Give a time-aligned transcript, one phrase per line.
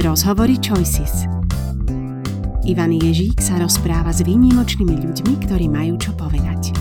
[0.00, 1.28] Rozhovory Choices.
[2.64, 6.72] Ivan Ježík sa rozpráva s výnimočnými ľuďmi, ktorí majú čo povedať.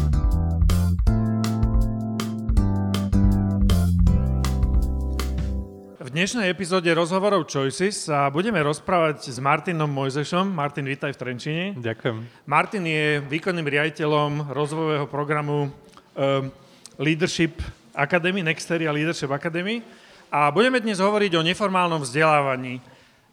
[6.00, 10.56] V dnešnej epizóde rozhovorov Choices sa budeme rozprávať s Martinom Mojzešom.
[10.56, 11.64] Martin, vítaj v Trenčine.
[11.76, 12.48] Ďakujem.
[12.48, 16.48] Martin je výkonným riaditeľom rozvojového programu uh,
[16.96, 17.60] Leadership
[17.92, 19.84] Academy, Nexteria Leadership Academy.
[20.32, 22.80] A budeme dnes hovoriť o neformálnom vzdelávaní.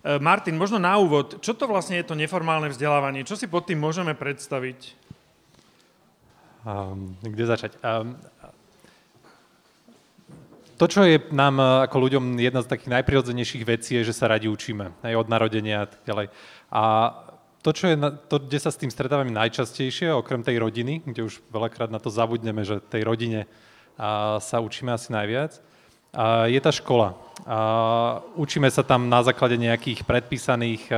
[0.06, 3.26] E, Martin, možno na úvod, čo to vlastne je to neformálne vzdelávanie?
[3.26, 4.94] Čo si pod tým môžeme predstaviť?
[6.62, 7.74] Um, kde začať?
[7.82, 8.14] Um,
[10.78, 14.30] to, čo je nám e, ako ľuďom jedna z takých najprirodzenejších vecí, je, že sa
[14.30, 16.26] radi učíme, aj od narodenia a tak ďalej.
[16.70, 16.82] A
[17.66, 17.96] to, čo je,
[18.30, 22.14] to, kde sa s tým stretávame najčastejšie, okrem tej rodiny, kde už veľakrát na to
[22.14, 23.50] zabudneme, že tej rodine
[23.98, 25.58] a, sa učíme asi najviac,
[26.46, 27.14] je tá škola.
[28.34, 30.88] Učíme sa tam na základe nejakých predpísaných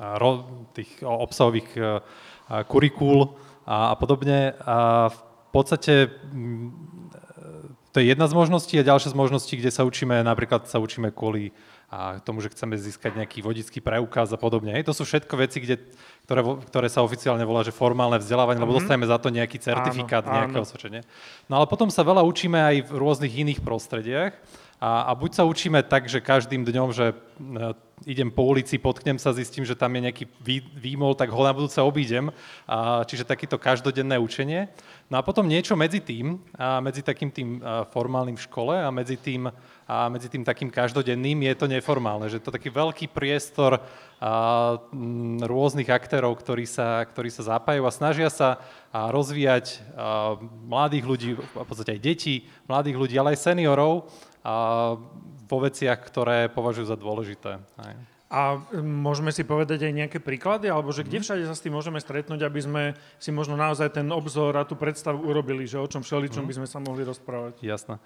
[0.00, 0.30] ro,
[0.74, 4.58] tých obsahových a, kurikúl a, podobne.
[4.64, 5.20] A v
[5.54, 6.10] podstate
[7.90, 11.10] to je jedna z možností a ďalšia z možností, kde sa učíme, napríklad sa učíme
[11.10, 11.50] kvôli
[11.90, 14.70] a tomu, že chceme získať nejaký vodický preukaz a podobne.
[14.78, 15.82] Hej, to sú všetko veci, kde,
[16.22, 18.70] ktoré, ktoré sa oficiálne volá, že formálne vzdelávanie, mm-hmm.
[18.70, 18.78] lebo mhm.
[18.78, 21.02] dostaneme za to nejaký certifikát, áno, nejaké osvedčenie.
[21.50, 24.38] No ale potom sa veľa učíme aj v rôznych iných prostrediach
[24.80, 27.12] a, a buď sa učíme tak, že každým dňom, že
[28.08, 31.52] idem po ulici, potknem sa, zistím, že tam je nejaký vý, výmol, tak ho na
[31.52, 32.32] budúce obídem.
[32.64, 34.72] A, čiže takéto každodenné učenie.
[35.12, 37.60] No a potom niečo medzi tým, a medzi takým tým
[37.92, 39.52] formálnym v škole a medzi tým
[39.90, 43.82] a medzi tým takým každodenným je to neformálne, že to taký veľký priestor
[44.22, 48.62] a, m, rôznych aktérov, ktorí sa, ktorí sa zapájajú a snažia sa
[48.94, 54.06] a, rozvíjať a, mladých ľudí, v podstate aj detí, mladých ľudí, ale aj seniorov
[55.50, 57.60] vo veciach, ktoré považujú za dôležité.
[57.76, 57.94] Aj.
[58.30, 61.24] A môžeme si povedať aj nejaké príklady, alebo že kde mhm.
[61.26, 62.82] všade sa s tým môžeme stretnúť, aby sme
[63.18, 66.48] si možno naozaj ten obzor a tú predstavu urobili, že o čom všeličom mm.
[66.48, 67.58] by sme sa mohli rozprávať.
[67.58, 67.98] Jasné.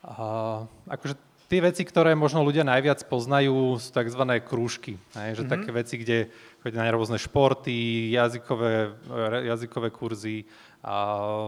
[0.00, 1.20] A, akože
[1.52, 4.22] tie veci, ktoré možno ľudia najviac poznajú, sú tzv.
[4.42, 4.96] krúžky.
[5.12, 5.52] Hej, že mm-hmm.
[5.52, 6.18] také veci, kde
[6.64, 8.96] chodia na rôzne športy, jazykové,
[9.44, 10.48] jazykové kurzy,
[10.80, 10.96] a,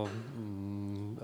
[0.05, 1.17] mm,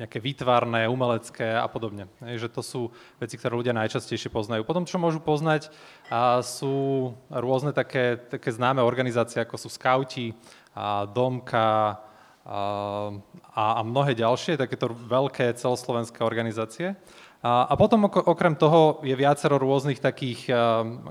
[0.00, 2.08] nejaké výtvarné, umelecké a podobne.
[2.24, 2.80] Hej, že to sú
[3.20, 4.64] veci, ktoré ľudia najčastejšie poznajú.
[4.64, 5.68] Potom, čo môžu poznať,
[6.08, 10.32] a sú rôzne také, také známe organizácie, ako sú skauti,
[10.72, 12.00] a domka,
[12.46, 16.96] a, a mnohé ďalšie, takéto veľké celoslovenské organizácie.
[17.40, 20.48] A, a potom okrem toho je viacero rôznych takých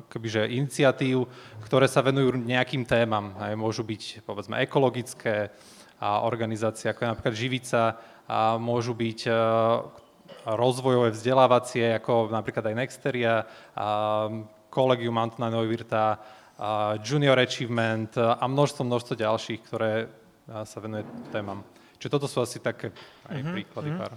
[0.10, 1.30] akobyže, iniciatív,
[1.66, 3.38] ktoré sa venujú nejakým témam.
[3.38, 5.54] Aj môžu byť povedzme ekologické
[6.00, 7.82] a organizácie, ako je napríklad Živica,
[8.62, 9.20] môžu byť
[10.46, 14.30] rozvojové vzdelávacie, ako napríklad aj Nexteria, a
[14.70, 16.22] Collegium Antona Neuwirta,
[17.02, 20.08] Junior Achievement a množstvo, množstvo ďalších, ktoré
[20.46, 21.66] sa venuje témam.
[22.00, 22.96] Čiže toto sú asi také
[23.28, 24.00] aj uh-huh, príklady uh-huh.
[24.00, 24.16] pár.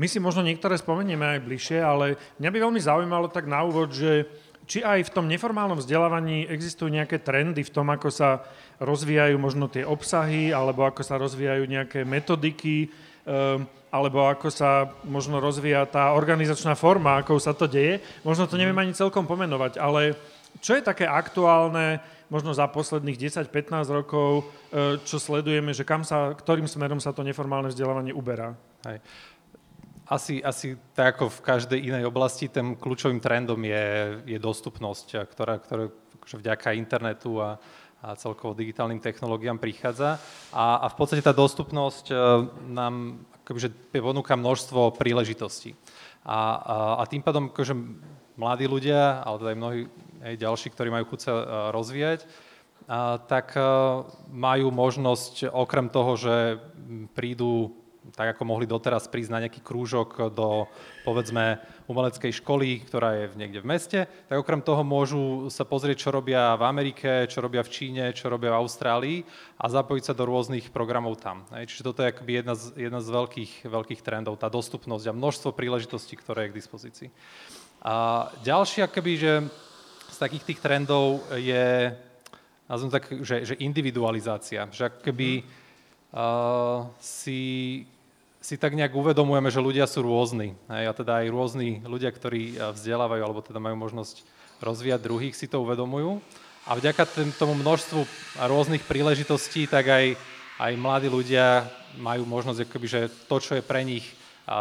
[0.00, 3.92] My si možno niektoré spomenieme aj bližšie, ale mňa by veľmi zaujímalo tak na úvod,
[3.92, 4.24] že
[4.64, 8.48] či aj v tom neformálnom vzdelávaní existujú nejaké trendy v tom, ako sa
[8.80, 12.88] rozvíjajú možno tie obsahy, alebo ako sa rozvíjajú nejaké metodiky,
[13.88, 18.04] alebo ako sa možno rozvíja tá organizačná forma, ako sa to deje.
[18.24, 20.16] Možno to neviem ani celkom pomenovať, ale
[20.60, 26.36] čo je také aktuálne, možno za posledných 10-15 rokov, e, čo sledujeme, že kam sa,
[26.36, 28.52] ktorým smerom sa to neformálne vzdelávanie uberá?
[28.84, 29.00] Hej.
[30.08, 33.84] Asi, asi tak ako v každej inej oblasti, tým kľúčovým trendom je,
[34.24, 37.60] je dostupnosť, ktorá, ktorá akože vďaka internetu a,
[37.98, 40.22] a celkovo digitálnym technológiám prichádza.
[40.54, 42.14] A, a v podstate tá dostupnosť e,
[42.70, 45.74] nám akože ponúka množstvo príležitostí.
[46.22, 46.38] A, a,
[47.00, 47.74] a tým pádom akože
[48.38, 49.80] mladí ľudia, ale teda aj mnohí
[50.18, 51.44] aj ďalší, ktorí majú chuť sa e,
[51.74, 52.20] rozvíjať,
[53.26, 53.62] tak e,
[54.30, 56.34] majú možnosť okrem toho, že
[57.12, 57.74] prídu
[58.16, 60.64] tak ako mohli doteraz prísť na nejaký krúžok do,
[61.04, 63.98] povedzme, umeleckej školy, ktorá je niekde v meste,
[64.28, 68.28] tak okrem toho môžu sa pozrieť, čo robia v Amerike, čo robia v Číne, čo
[68.28, 69.18] robia v Austrálii
[69.56, 71.48] a zapojiť sa do rôznych programov tam.
[71.48, 75.56] Čiže toto je akoby jedna z, jedna z veľkých, veľkých trendov, tá dostupnosť a množstvo
[75.56, 77.08] príležitostí, ktoré je k dispozícii.
[77.80, 79.32] A ďalší, akoby, že
[80.12, 81.94] z takých tých trendov je,
[82.68, 84.68] nazvem tak, že, že individualizácia.
[84.68, 85.46] Že akoby
[86.12, 87.40] uh, si,
[88.38, 90.54] si tak nejak uvedomujeme, že ľudia sú rôzni.
[90.70, 94.22] Hej, a teda aj rôzni ľudia, ktorí vzdelávajú, alebo teda majú možnosť
[94.62, 96.22] rozvíjať druhých, si to uvedomujú.
[96.68, 97.08] A vďaka
[97.40, 98.04] tomu množstvu
[98.44, 100.06] rôznych príležitostí, tak aj,
[100.60, 101.66] aj mladí ľudia
[101.98, 104.04] majú možnosť, akoby, že to, čo je pre nich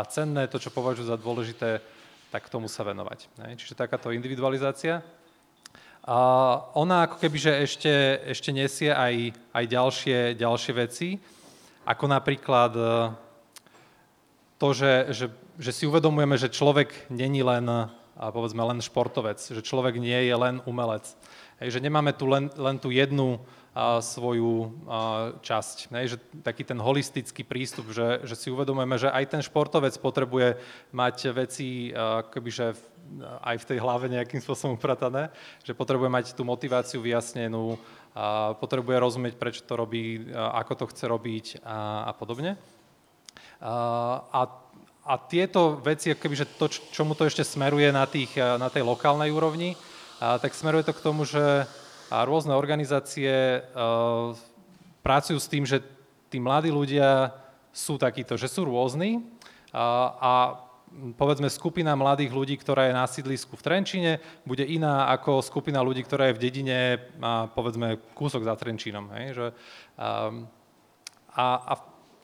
[0.10, 1.84] cenné, to, čo považujú za dôležité,
[2.32, 3.28] tak tomu sa venovať.
[3.60, 5.04] Čiže takáto individualizácia.
[6.08, 6.18] A
[6.80, 7.92] ona ako keby, že ešte,
[8.32, 11.20] ešte nesie aj, aj ďalšie, ďalšie veci,
[11.84, 12.84] ako napríklad e,
[14.58, 15.26] to, že, že,
[15.62, 17.66] že si uvedomujeme, že človek není len,
[18.18, 21.06] povedzme, len športovec, že človek nie je len umelec.
[21.62, 23.42] Hej, že nemáme tu len, len tú jednu
[23.74, 25.90] a, svoju a, časť.
[25.90, 30.62] Hej, že taký ten holistický prístup, že, že si uvedomujeme, že aj ten športovec potrebuje
[30.94, 32.82] mať veci, a, že v,
[33.42, 35.34] aj v tej hlave nejakým spôsobom upratané,
[35.66, 37.78] že potrebuje mať tú motiváciu vyjasnenú,
[38.18, 42.58] a potrebuje rozumieť, prečo to robí, ako to chce robiť a, a podobne.
[43.62, 44.42] A,
[45.08, 49.74] a, tieto veci, kebyže to, čomu to ešte smeruje na, tých, na tej lokálnej úrovni,
[50.20, 51.66] a, tak smeruje to k tomu, že
[52.12, 54.34] rôzne organizácie a,
[55.02, 55.82] pracujú s tým, že
[56.28, 57.32] tí mladí ľudia
[57.72, 59.24] sú takíto, že sú rôzni
[59.72, 59.86] a,
[60.18, 60.34] a
[61.18, 64.12] povedzme skupina mladých ľudí, ktorá je na sídlisku v Trenčine,
[64.48, 66.80] bude iná ako skupina ľudí, ktorá je v dedine
[67.22, 69.12] a povedzme kúsok za Trenčínom.
[69.14, 69.26] Hej?
[69.36, 69.46] Že,
[71.38, 71.74] a, a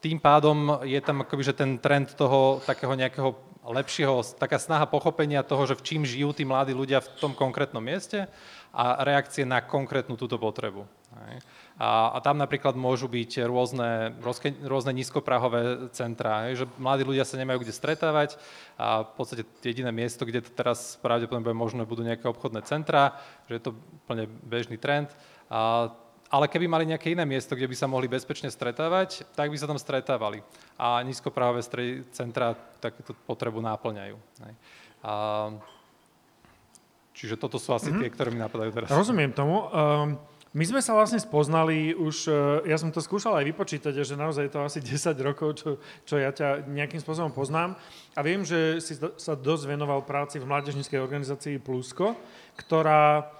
[0.04, 3.32] tým pádom je tam akoby, že ten trend toho takého nejakého
[3.64, 7.80] lepšieho, taká snaha pochopenia toho, že v čím žijú tí mladí ľudia v tom konkrétnom
[7.80, 8.28] mieste
[8.76, 10.84] a reakcie na konkrétnu túto potrebu.
[11.80, 17.40] A, a tam napríklad môžu byť rôzne, rôzne, rôzne nízkoprahové centrá, že mladí ľudia sa
[17.40, 18.36] nemajú kde stretávať
[18.76, 23.16] a v podstate jediné miesto, kde to teraz pravdepodobne bude možné, budú nejaké obchodné centrá,
[23.48, 23.72] že je to
[24.04, 25.16] úplne bežný trend.
[25.48, 25.94] A,
[26.34, 29.70] ale keby mali nejaké iné miesto, kde by sa mohli bezpečne stretávať, tak by sa
[29.70, 30.42] tam stretávali.
[30.82, 31.62] A nízkoprahové
[32.10, 34.18] centrá takúto potrebu náplňajú.
[35.06, 35.14] A,
[37.14, 38.02] čiže toto sú asi mm-hmm.
[38.02, 38.90] tie, ktoré mi napadajú teraz.
[38.90, 39.70] Rozumiem tomu.
[39.70, 40.18] Um...
[40.54, 44.46] My sme sa vlastne spoznali už, e, ja som to skúšal aj vypočítať, že naozaj
[44.46, 47.74] je to asi 10 rokov, čo, čo ja ťa nejakým spôsobom poznám.
[48.14, 52.14] A viem, že si sa dosť venoval práci v mládežnickej organizácii Plusko,
[52.54, 53.34] ktorá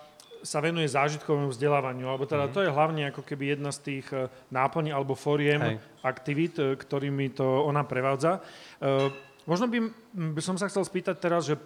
[0.44, 2.56] sa venuje zážitkovému vzdelávaniu, alebo teda mm-hmm.
[2.60, 5.76] to je hlavne ako keby jedna z tých e, náplní alebo foriem Hej.
[6.04, 8.44] aktivít, e, ktorými to ona prevádza.
[9.44, 9.80] Možno by,
[10.36, 11.60] by som sa chcel spýtať teraz, že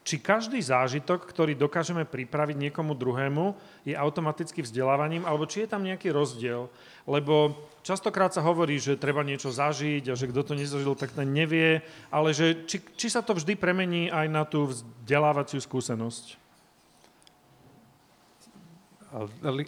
[0.00, 3.52] či každý zážitok, ktorý dokážeme pripraviť niekomu druhému,
[3.84, 6.72] je automaticky vzdelávaním, alebo či je tam nejaký rozdiel.
[7.04, 7.52] Lebo
[7.84, 11.84] častokrát sa hovorí, že treba niečo zažiť a že kto to nezažil, tak ten nevie,
[12.08, 16.49] ale že či, či sa to vždy premení aj na tú vzdelávaciu skúsenosť.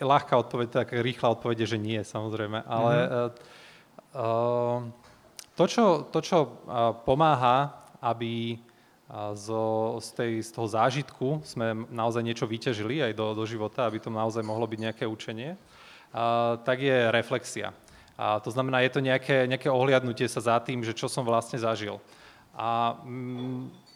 [0.00, 2.62] Ľahká odpoveď, tak rýchla odpoveď je, že nie, samozrejme.
[2.62, 3.30] Ale mm-hmm.
[4.14, 4.78] uh,
[5.58, 8.58] to, čo, to, čo uh, pomáha, aby
[9.36, 14.00] zo, z, tej, z toho zážitku sme naozaj niečo vyťažili aj do, do života, aby
[14.00, 15.52] to naozaj mohlo byť nejaké učenie,
[16.64, 17.76] tak je reflexia.
[18.16, 21.60] A to znamená, je to nejaké, nejaké ohliadnutie sa za tým, že čo som vlastne
[21.60, 22.00] zažil.
[22.56, 22.96] A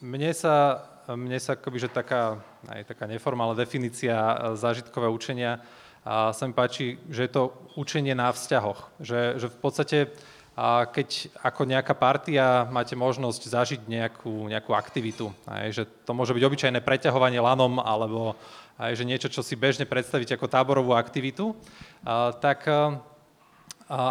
[0.04, 4.16] mne sa, mne sa akoby, že taká, aj taká neformálna definícia
[4.58, 5.62] zážitkového učenia
[6.02, 8.90] a sa mi páči, že je to učenie na vzťahoch.
[8.98, 9.98] Že, že v podstate
[10.56, 16.32] a keď ako nejaká partia máte možnosť zažiť nejakú, nejakú aktivitu, aj, že to môže
[16.32, 18.32] byť obyčajné preťahovanie lanom alebo
[18.80, 21.52] aj, že niečo, čo si bežne predstavíte ako táborovú aktivitu,
[22.08, 23.04] a, tak a,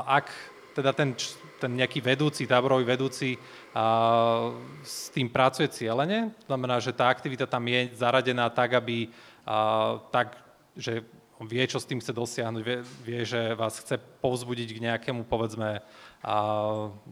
[0.06, 0.30] ak
[0.78, 1.18] teda ten,
[1.66, 3.42] ten nejaký vedúci, táborový vedúci
[3.74, 4.54] a,
[4.86, 9.10] s tým pracuje cieľene, znamená, že tá aktivita tam je zaradená tak, aby
[9.44, 10.38] a, tak,
[10.78, 11.02] že
[11.36, 15.28] on vie, čo s tým chce dosiahnuť, vie, vie že vás chce povzbudiť k nejakému,
[15.28, 15.84] povedzme,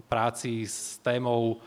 [0.08, 1.60] práci s témou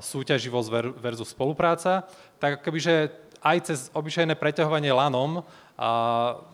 [0.00, 2.06] súťaživosť versus spolupráca,
[2.38, 3.10] tak akobyže
[3.42, 5.42] aj cez obyčajné preťahovanie lanom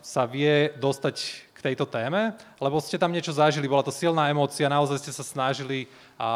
[0.01, 2.31] sa vie dostať k tejto téme,
[2.63, 6.31] lebo ste tam niečo zažili, bola to silná emócia, naozaj ste sa snažili a,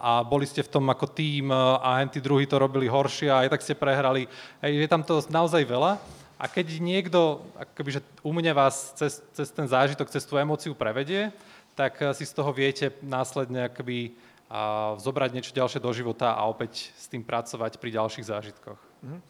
[0.00, 3.52] a boli ste v tom ako tým a tí druhí to robili horšie a aj
[3.52, 4.24] tak ste prehrali.
[4.64, 6.00] Je tam to naozaj veľa.
[6.40, 10.72] A keď niekto akoby, že u mňa vás cez, cez ten zážitok, cez tú emóciu
[10.72, 11.28] prevedie,
[11.76, 14.16] tak si z toho viete následne akoby
[14.54, 18.78] a zobrať niečo ďalšie do života a opäť s tým pracovať pri ďalších zážitkoch.
[18.78, 19.20] Mm-hmm.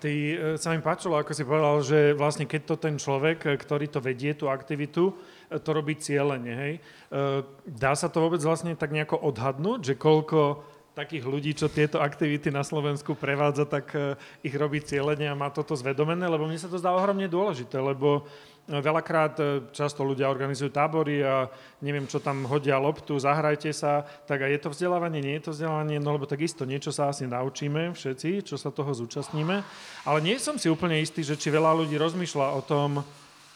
[0.00, 3.54] Ty eh, sa mi páčilo, ako si povedal, že vlastne keď to ten človek, eh,
[3.60, 5.12] ktorý to vedie, tú aktivitu,
[5.50, 6.74] to robí cieľene, hej.
[7.66, 10.62] Dá sa to vôbec vlastne tak nejako odhadnúť, že koľko
[10.94, 13.90] takých ľudí, čo tieto aktivity na Slovensku prevádza, tak
[14.46, 18.30] ich robí cieľene a má toto zvedomené, lebo mne sa to zdá ohromne dôležité, lebo
[18.68, 21.50] Veľakrát e, často ľudia organizujú tábory a
[21.82, 25.52] neviem, čo tam hodia loptu, zahrajte sa, tak a je to vzdelávanie, nie je to
[25.56, 29.66] vzdelávanie, no lebo takisto niečo sa asi naučíme všetci, čo sa toho zúčastníme,
[30.06, 33.02] ale nie som si úplne istý, že či veľa ľudí rozmýšľa o tom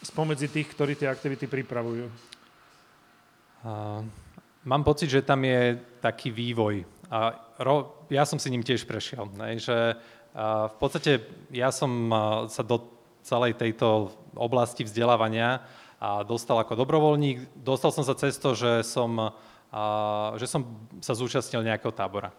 [0.02, 2.06] spomedzi tých, ktorí tie aktivity pripravujú.
[3.64, 4.02] Uh,
[4.66, 6.84] mám pocit, že tam je taký vývoj.
[7.08, 11.12] A ro, ja som si ním tiež prešiel, ne, že uh, v podstate
[11.54, 12.18] ja som uh,
[12.50, 12.82] sa do
[13.24, 15.64] celej tejto oblasti vzdelávania
[16.02, 17.56] a dostal ako dobrovoľník.
[17.56, 19.32] Dostal som sa cez to, že som,
[20.36, 20.68] že som
[21.00, 22.34] sa zúčastnil nejakého tábora.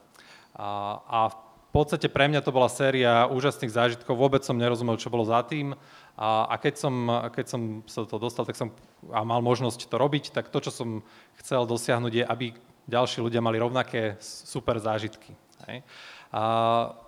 [0.55, 1.37] A, a v
[1.73, 5.75] podstate pre mňa to bola séria úžasných zážitkov, vôbec som nerozumel, čo bolo za tým.
[6.15, 6.95] A, a keď, som,
[7.35, 8.71] keď som sa to dostal tak som,
[9.11, 10.89] a mal možnosť to robiť, tak to, čo som
[11.43, 12.45] chcel dosiahnuť, je, aby
[12.87, 15.35] ďalší ľudia mali rovnaké super zážitky.
[15.67, 15.81] Hej.
[16.33, 16.43] A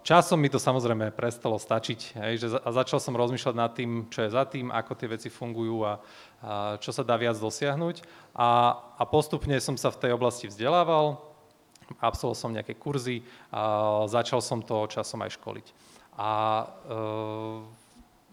[0.06, 4.24] časom mi to samozrejme prestalo stačiť, hej, že a začal som rozmýšľať nad tým, čo
[4.24, 5.94] je za tým, ako tie veci fungujú a,
[6.42, 8.06] a čo sa dá viac dosiahnuť.
[8.38, 11.18] A, a postupne som sa v tej oblasti vzdelával,
[12.00, 15.68] absolvoval som nejaké kurzy a začal som to časom aj školiť.
[16.18, 16.30] A
[16.62, 16.66] e,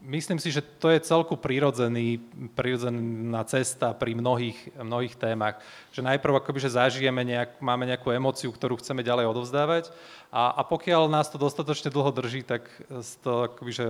[0.05, 2.21] myslím si, že to je celku prirodzený,
[2.53, 5.59] prirodzená cesta pri mnohých, mnohých témach.
[5.93, 9.85] Že najprv akoby, že zažijeme, nejak, máme nejakú emóciu, ktorú chceme ďalej odovzdávať
[10.35, 12.67] a, a pokiaľ nás to dostatočne dlho drží, tak
[13.23, 13.87] to, akoby, že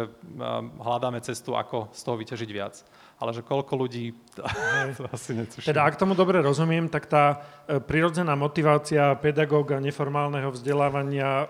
[0.76, 2.75] hľadáme cestu, ako z toho vyťažiť viac.
[3.14, 4.12] Ale že koľko ľudí,
[4.99, 5.71] to asi netuším.
[5.71, 7.25] Teda ak tomu dobre rozumiem, tak tá
[7.64, 11.49] e, prirodzená motivácia pedagóga neformálneho vzdelávania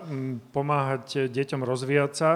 [0.53, 2.31] pomáhať deťom rozvíjať sa,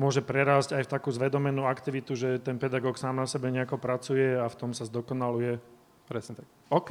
[0.00, 4.32] môže prerásť aj v takú zvedomenú aktivitu, že ten pedagóg sám na sebe nejako pracuje
[4.32, 5.60] a v tom sa zdokonaluje.
[6.08, 6.48] Presne tak.
[6.72, 6.90] OK.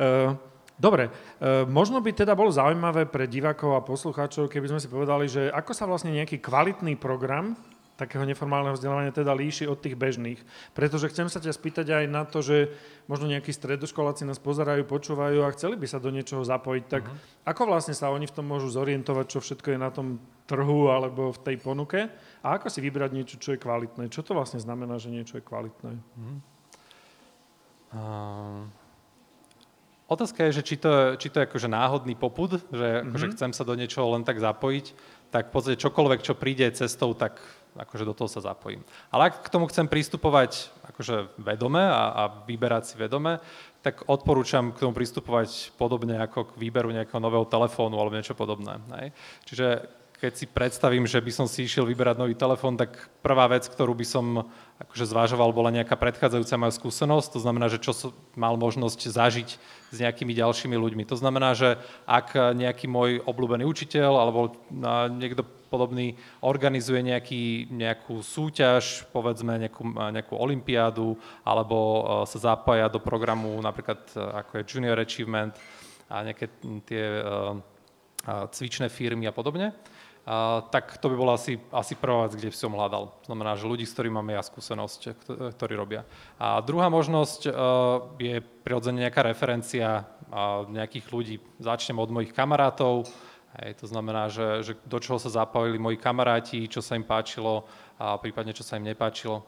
[0.00, 0.32] Uh,
[0.78, 5.26] Dobre, e, možno by teda bolo zaujímavé pre divákov a poslucháčov, keby sme si povedali,
[5.26, 7.58] že ako sa vlastne nejaký kvalitný program
[7.98, 10.38] takého neformálneho vzdelávania teda líši od tých bežných.
[10.70, 12.70] Pretože chcem sa ťa spýtať aj na to, že
[13.10, 17.42] možno nejakí stredoškoláci nás pozerajú, počúvajú a chceli by sa do niečoho zapojiť, tak uh-huh.
[17.42, 21.34] ako vlastne sa oni v tom môžu zorientovať, čo všetko je na tom trhu alebo
[21.34, 22.06] v tej ponuke
[22.40, 24.06] a ako si vybrať niečo, čo je kvalitné.
[24.14, 25.98] Čo to vlastne znamená, že niečo je kvalitné?
[25.98, 26.38] Uh-huh.
[27.90, 28.86] Uh...
[30.08, 33.60] Otázka je, že či to, či to je akože náhodný popud, že akože chcem sa
[33.60, 34.96] do niečoho len tak zapojiť,
[35.28, 37.44] tak v podstate čokoľvek, čo príde cestou, tak
[37.78, 38.82] akože do toho sa zapojím.
[39.14, 43.38] Ale ak k tomu chcem pristupovať akože vedome a, a vyberať si vedome,
[43.80, 48.82] tak odporúčam k tomu pristupovať podobne ako k výberu nejakého nového telefónu alebo niečo podobné.
[48.98, 49.08] Hej.
[49.46, 49.66] Čiže
[50.18, 53.94] keď si predstavím, že by som si išiel vyberať nový telefón, tak prvá vec, ktorú
[53.94, 54.50] by som
[54.82, 57.38] akože zvážoval, bola nejaká predchádzajúca moja skúsenosť.
[57.38, 59.48] To znamená, že čo som mal možnosť zažiť
[59.94, 61.06] s nejakými ďalšími ľuďmi.
[61.06, 64.58] To znamená, že ak nejaký môj obľúbený učiteľ alebo
[65.14, 72.98] niekto podobný organizuje nejaký, nejakú súťaž, povedzme nejakú, nejakú olimpiádu, alebo e, sa zapája do
[72.98, 75.52] programu napríklad e, ako je Junior Achievement
[76.08, 76.48] a nejaké
[76.88, 77.52] tie uh,
[78.48, 79.76] cvičné firmy a podobne,
[80.68, 83.16] tak to by bola asi, asi prvá vec, kde som hľadal.
[83.24, 85.00] Znamená, že ľudí, s ktorými máme ja skúsenosť,
[85.56, 86.04] ktorí robia.
[86.36, 87.48] A druhá možnosť
[88.20, 90.04] je prirodzene nejaká referencia
[90.68, 91.36] nejakých ľudí.
[91.56, 93.08] Začnem od mojich kamarátov,
[93.58, 97.66] Hej, to znamená, že, že do čoho sa zapojili moji kamaráti, čo sa im páčilo
[97.98, 99.42] a prípadne čo sa im nepáčilo.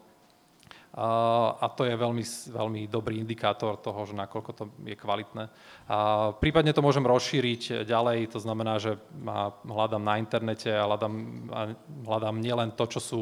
[0.91, 5.47] A, to je veľmi, veľmi dobrý indikátor toho, že nakoľko to je kvalitné.
[5.87, 5.99] A
[6.35, 8.99] prípadne to môžem rozšíriť ďalej, to znamená, že
[9.71, 11.15] hľadám na internete a hľadám,
[11.55, 11.61] a
[12.11, 13.21] hľadám nielen to, čo sú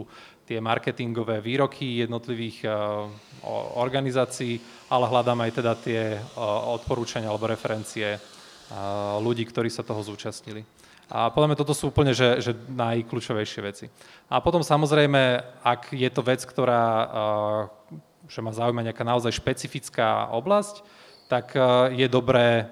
[0.48, 3.04] tie marketingové výroky jednotlivých uh,
[3.76, 4.56] organizácií,
[4.88, 8.16] ale hľadám aj teda tie uh, odporúčania alebo referencie
[9.20, 10.60] ľudí, ktorí sa toho zúčastnili.
[11.08, 13.86] A podľa mňa toto sú úplne že, že najkľúčovejšie veci.
[14.28, 16.84] A potom samozrejme, ak je to vec, ktorá
[18.28, 20.84] že ma zaujíma nejaká naozaj špecifická oblasť,
[21.32, 21.56] tak
[21.96, 22.68] je dobré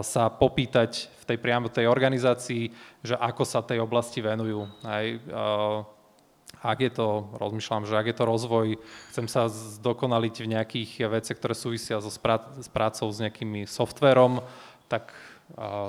[0.00, 2.72] sa popýtať v tej priamo tej organizácii,
[3.04, 4.68] že ako sa tej oblasti venujú.
[4.84, 5.04] Aj,
[6.60, 8.66] ak je to, rozmýšľam, že ak je to rozvoj,
[9.12, 14.44] chcem sa zdokonaliť v nejakých veciach, ktoré súvisia so sprá- s prácou s nejakými softverom,
[14.88, 15.12] tak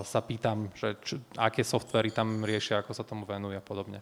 [0.03, 3.99] sa pýtam, že čo, aké softvery tam riešia, ako sa tomu venujú a podobne.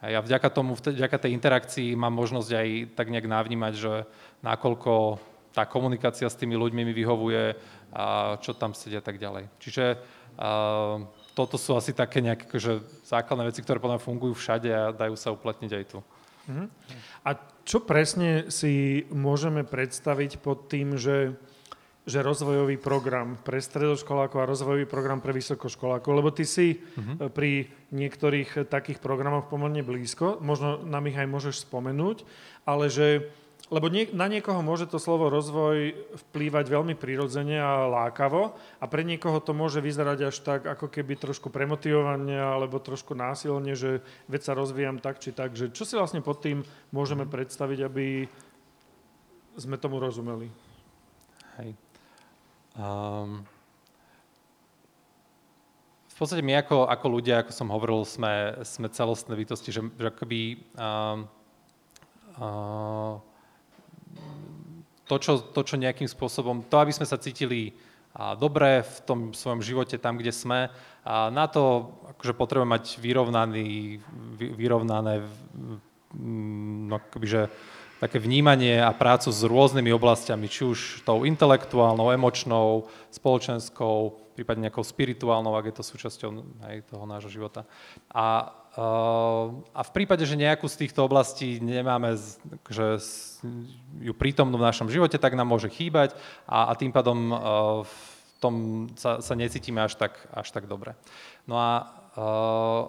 [0.00, 3.92] A ja vďaka tomu, vďaka tej interakcii mám možnosť aj tak nejak navnímať, že
[4.40, 5.20] nakoľko
[5.52, 7.58] tá komunikácia s tými ľuďmi mi vyhovuje
[7.90, 9.50] a čo tam sedia a tak ďalej.
[9.58, 9.84] Čiže
[10.38, 15.18] uh, toto sú asi také nejaké že základné veci, ktoré podľa fungujú všade a dajú
[15.18, 15.98] sa uplatniť aj tu.
[16.00, 16.66] Uh-huh.
[17.26, 17.30] A
[17.66, 21.36] čo presne si môžeme predstaviť pod tým, že
[22.08, 27.28] že rozvojový program pre stredoškolákov a rozvojový program pre vysokoškolákov, lebo ty si uh-huh.
[27.28, 32.24] pri niektorých takých programoch pomerne blízko, možno nám ich aj môžeš spomenúť,
[32.64, 33.28] ale že,
[33.68, 35.92] lebo nie, na niekoho môže to slovo rozvoj
[36.32, 41.20] vplývať veľmi prirodzene a lákavo a pre niekoho to môže vyzerať až tak, ako keby
[41.20, 44.00] trošku premotivovanie alebo trošku násilne, že
[44.32, 46.64] veď sa rozvíjam tak či tak, že čo si vlastne pod tým
[46.96, 47.36] môžeme uh-huh.
[47.36, 48.24] predstaviť, aby
[49.60, 50.48] sme tomu rozumeli?
[51.60, 51.89] Hej.
[52.78, 53.42] Um,
[56.10, 60.06] v podstate my ako, ako ľudia, ako som hovoril, sme, sme celostné bytosti, že, že
[60.12, 61.24] akoby uh,
[62.36, 63.16] uh,
[65.08, 67.74] to, čo, to, čo nejakým spôsobom, to, aby sme sa cítili
[68.38, 70.70] dobre v tom svojom živote, tam, kde sme.
[71.06, 73.98] A na to akože potrebujeme mať vyrovnaný,
[74.38, 75.22] vyrovnané
[76.14, 77.42] no, akoby, že
[78.00, 84.80] také vnímanie a prácu s rôznymi oblastiami, či už tou intelektuálnou, emočnou, spoločenskou, prípadne nejakou
[84.80, 86.30] spirituálnou, ak je to súčasťou
[86.64, 87.68] aj toho nášho života.
[88.08, 92.16] A, uh, a v prípade, že nejakú z týchto oblastí nemáme
[92.72, 92.96] že
[94.00, 96.16] ju prítomnú v našom živote, tak nám môže chýbať
[96.48, 97.38] a, a tým pádom uh,
[97.84, 97.94] v
[98.40, 98.54] tom
[98.96, 100.96] sa, sa necítime až tak, až tak dobre.
[101.44, 101.72] No a,
[102.16, 102.82] uh,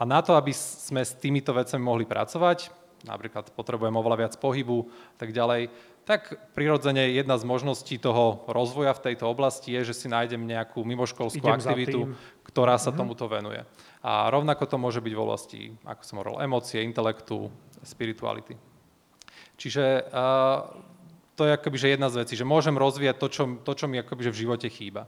[0.00, 4.88] a na to, aby sme s týmito vecami mohli pracovať, napríklad potrebujem oveľa viac pohybu,
[5.16, 5.72] tak ďalej,
[6.04, 10.82] tak prirodzene jedna z možností toho rozvoja v tejto oblasti je, že si nájdem nejakú
[10.82, 12.00] mimoškolskú Idem aktivitu,
[12.42, 12.98] ktorá sa mm-hmm.
[12.98, 13.62] tomuto venuje.
[14.00, 17.52] A rovnako to môže byť v oblasti, ako som hovoril, emócie, intelektu,
[17.84, 18.56] spirituality.
[19.60, 20.72] Čiže uh,
[21.36, 24.00] to je akoby, že jedna z vecí, že môžem rozvíjať to, čo, to, čo mi
[24.00, 25.04] akoby, že v živote chýba.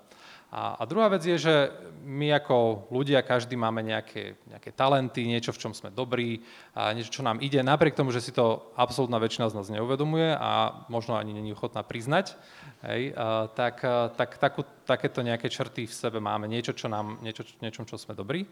[0.52, 1.72] A, a druhá vec je, že
[2.04, 6.44] my ako ľudia, každý máme nejaké, nejaké talenty, niečo, v čom sme dobrí,
[6.76, 10.36] a niečo, čo nám ide, napriek tomu, že si to absolútna väčšina z nás neuvedomuje
[10.36, 12.36] a možno ani není ochotná priznať,
[12.84, 13.80] hej, a, tak,
[14.20, 18.12] tak takú, takéto nejaké črty v sebe máme, niečo, čo nám, niečo, niečom, čo sme
[18.12, 18.44] dobrí.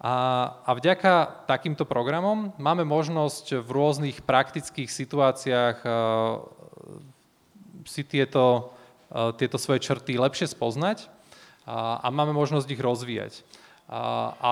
[0.00, 0.14] A,
[0.64, 5.76] a vďaka takýmto programom máme možnosť v rôznych praktických situáciách
[7.84, 8.74] si tieto,
[9.36, 11.13] tieto svoje črty lepšie spoznať
[11.64, 13.44] a, a máme možnosť ich rozvíjať.
[13.88, 14.50] A, a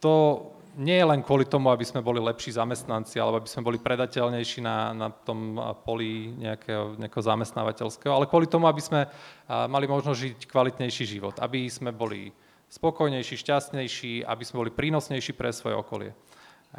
[0.00, 0.46] to
[0.78, 4.62] nie je len kvôli tomu, aby sme boli lepší zamestnanci, alebo aby sme boli predateľnejší
[4.62, 9.10] na, na tom poli nejakého, nejakého zamestnávateľského, ale kvôli tomu, aby sme
[9.50, 12.30] mali možnosť žiť kvalitnejší život, aby sme boli
[12.70, 16.14] spokojnejší, šťastnejší, aby sme boli prínosnejší pre svoje okolie.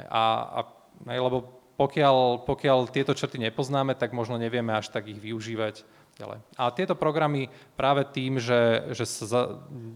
[0.07, 5.83] A, a lebo pokiaľ, pokiaľ tieto črty nepoznáme, tak možno nevieme až tak ich využívať
[6.21, 6.39] ďalej.
[6.53, 9.41] A tieto programy práve tým, že, že sa za,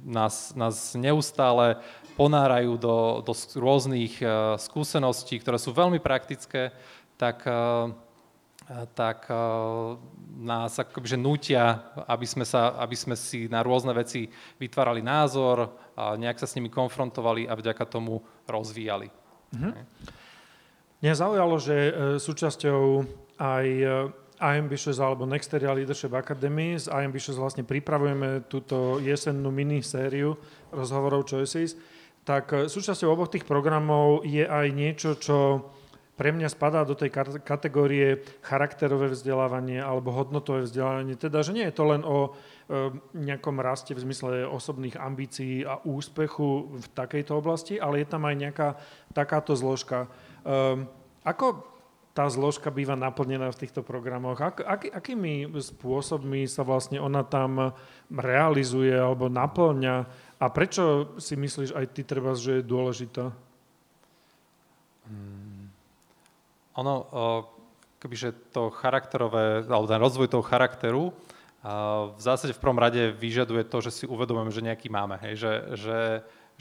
[0.01, 1.77] nás, nás neustále
[2.17, 6.73] ponárajú do, do rôznych uh, skúseností, ktoré sú veľmi praktické,
[7.21, 7.93] tak, uh,
[8.97, 10.01] tak uh,
[10.41, 14.25] nás akože nutia, aby sme, sa, aby sme si na rôzne veci
[14.57, 19.07] vytvárali názor, a nejak sa s nimi konfrontovali a vďaka tomu rozvíjali.
[19.55, 19.73] Mm-hmm.
[20.99, 21.75] Mňa zaujalo, že
[22.19, 22.81] súčasťou
[23.39, 23.67] aj
[24.53, 26.77] iAmbitious alebo Next Area Leadership Academy.
[26.77, 29.49] Z iAmbitious vlastne pripravujeme túto jesennú
[29.81, 30.37] sériu
[30.69, 31.73] rozhovorov Choices.
[32.25, 35.37] Tak e, súčasťou oboch tých programov je aj niečo, čo
[36.15, 37.11] pre mňa spadá do tej
[37.43, 41.19] kategórie charakterové vzdelávanie alebo hodnotové vzdelávanie.
[41.19, 45.83] Teda, že nie je to len o e, nejakom raste v zmysle osobných ambícií a
[45.83, 48.69] úspechu v takejto oblasti, ale je tam aj nejaká
[49.11, 50.07] takáto zložka.
[50.45, 50.87] E,
[51.27, 51.74] ako
[52.15, 54.39] tá zložka býva naplnená v týchto programoch?
[54.39, 57.75] Ak, ak, akými spôsobmi sa vlastne ona tam
[58.07, 60.07] realizuje alebo naplňa?
[60.39, 63.35] A prečo si myslíš aj ty treba, že je dôležitá?
[65.05, 65.67] Hmm.
[66.79, 66.93] Ono,
[67.99, 71.11] kebyže to charakterové, alebo ten rozvoj toho charakteru
[72.15, 75.17] v zásade v prvom rade vyžaduje to, že si uvedomujeme, že nejaký máme.
[75.25, 75.33] Hej?
[75.41, 75.99] Že, že,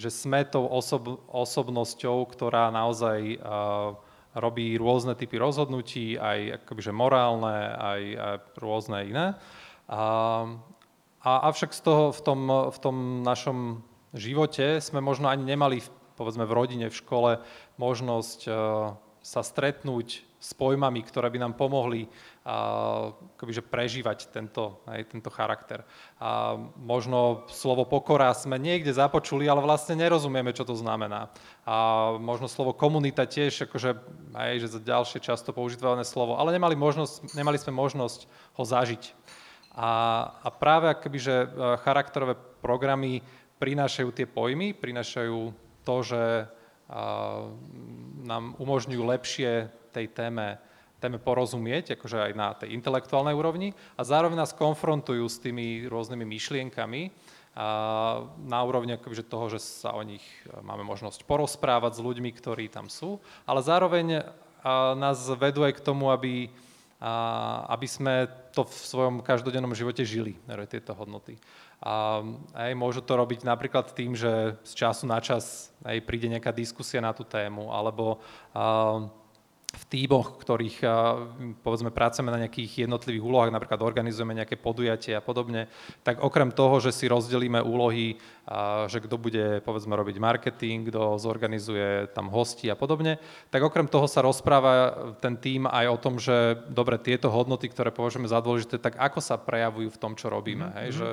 [0.01, 3.37] že sme tou osob, osobnosťou, ktorá naozaj
[4.35, 9.27] robí rôzne typy rozhodnutí, aj akobyže morálne, aj, aj rôzne iné.
[9.87, 10.03] A,
[11.23, 13.81] a avšak z toho v tom, v tom našom
[14.15, 15.83] živote sme možno ani nemali,
[16.19, 17.31] povedzme v rodine, v škole,
[17.79, 18.55] možnosť uh,
[19.25, 22.07] sa stretnúť s pojmami, ktoré by nám pomohli
[22.45, 25.81] akoby, prežívať tento, aj, tento charakter.
[26.21, 31.33] A možno slovo pokora sme niekde započuli, ale vlastne nerozumieme, čo to znamená.
[31.65, 31.75] A
[32.21, 33.97] možno slovo komunita tiež, akože,
[34.37, 38.29] aj, že za ďalšie často používané slovo, ale nemali, možnosť, nemali sme možnosť
[38.61, 39.17] ho zažiť.
[39.75, 39.91] A,
[40.45, 41.47] a práve akoby, že e,
[41.81, 43.25] charakterové programy
[43.59, 45.39] prinášajú tie pojmy, prinášajú
[45.83, 46.23] to, že
[48.25, 50.61] nám umožňujú lepšie tej téme,
[51.05, 56.25] téme porozumieť, akože aj na tej intelektuálnej úrovni a zároveň nás konfrontujú s tými rôznymi
[56.25, 57.13] myšlienkami
[57.55, 57.67] a
[58.41, 62.67] na úrovni akože toho, že sa o nich e, máme možnosť porozprávať s ľuďmi, ktorí
[62.67, 64.27] tam sú, ale zároveň
[64.97, 66.49] nás vedú aj k tomu, aby,
[67.69, 70.41] aby sme to v svojom každodennom živote žili,
[70.73, 71.37] tieto hodnoty.
[71.85, 72.25] A
[72.57, 77.05] aj môžu to robiť napríklad tým, že z času na čas aj príde nejaká diskusia
[77.05, 78.25] na tú tému, alebo
[78.57, 79.05] a,
[79.85, 80.81] v tímoch, ktorých
[81.61, 85.69] povedzme pracujeme na nejakých jednotlivých úlohách, napríklad organizujeme nejaké podujatie a podobne,
[86.01, 88.17] tak okrem toho, že si rozdelíme úlohy,
[88.89, 93.21] že kto bude povedzme robiť marketing, kto zorganizuje tam hosti a podobne,
[93.53, 97.93] tak okrem toho sa rozpráva ten tím aj o tom, že dobre, tieto hodnoty, ktoré
[97.93, 100.73] považujeme za dôležité, tak ako sa prejavujú v tom, čo robíme.
[100.73, 100.81] Mm-hmm.
[100.81, 101.09] Hej, že,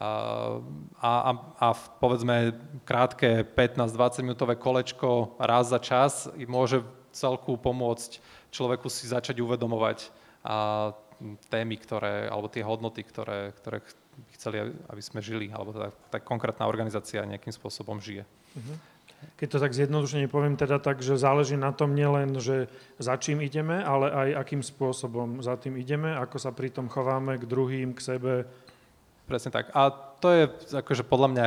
[0.00, 2.56] a, a, a povedzme
[2.88, 6.80] krátke 15-20 minútové kolečko raz za čas môže
[7.12, 10.10] celku pomôcť človeku si začať uvedomovať
[10.44, 10.94] a,
[11.52, 13.84] témy, ktoré, alebo tie hodnoty, ktoré, ktoré
[14.36, 18.24] chceli, aby sme žili, alebo tá, tá konkrétna organizácia nejakým spôsobom žije.
[18.56, 18.74] Mhm.
[19.36, 23.44] Keď to tak zjednodušene poviem teda tak, že záleží na tom nielen, že za čím
[23.44, 27.92] ideme, ale aj akým spôsobom za tým ideme, ako sa pri tom chováme k druhým,
[27.92, 28.48] k sebe.
[29.28, 29.76] Presne tak.
[29.76, 30.42] A to je
[30.72, 31.44] akože podľa mňa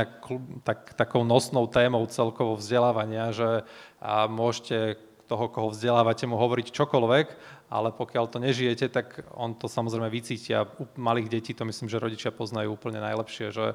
[0.61, 3.65] tak, takou nosnou témou celkovo vzdelávania, že
[3.97, 7.27] a môžete toho, koho vzdelávate, mu hovoriť čokoľvek,
[7.73, 11.89] ale pokiaľ to nežijete, tak on to samozrejme vycíti a u malých detí to myslím,
[11.89, 13.73] že rodičia poznajú úplne najlepšie, že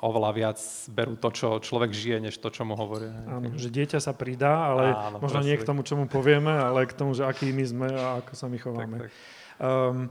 [0.00, 3.12] oveľa viac berú to, čo človek žije, než to, čo mu hovorí.
[3.28, 6.88] Áno, že dieťa sa pridá, ale Áno, možno nie k tomu, čo mu povieme, ale
[6.88, 8.96] k tomu, že aký my sme a ako sa my chováme.
[8.96, 9.12] Tak, tak.
[9.60, 10.08] Um,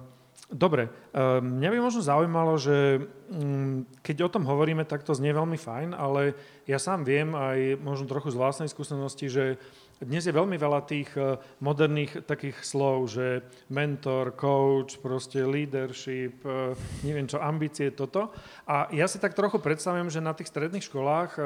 [0.52, 3.00] Dobre, ehm, mňa by možno zaujímalo, že
[3.32, 6.36] mm, keď o tom hovoríme, tak to znie veľmi fajn, ale
[6.68, 9.56] ja sám viem aj možno trochu z vlastnej skúsenosti, že
[10.02, 16.74] dnes je veľmi veľa tých e, moderných takých slov, že mentor, coach, proste leadership, e,
[17.06, 18.34] neviem čo, ambície, toto.
[18.66, 21.42] A ja si tak trochu predstavujem, že na tých stredných školách, e,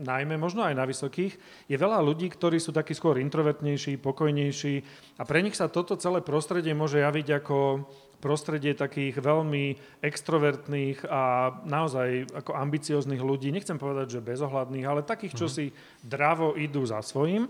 [0.00, 1.36] najmä možno aj na vysokých,
[1.68, 4.74] je veľa ľudí, ktorí sú takí skôr introvertnejší, pokojnejší
[5.20, 7.84] a pre nich sa toto celé prostredie môže javiť ako
[8.20, 15.36] prostredie takých veľmi extrovertných a naozaj ako ambicioznych ľudí, nechcem povedať, že bezohľadných, ale takých,
[15.36, 15.52] čo mhm.
[15.52, 15.64] si
[16.00, 17.48] dravo idú za svojím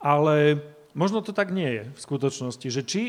[0.00, 0.58] ale
[0.96, 3.02] možno to tak nie je v skutočnosti, že či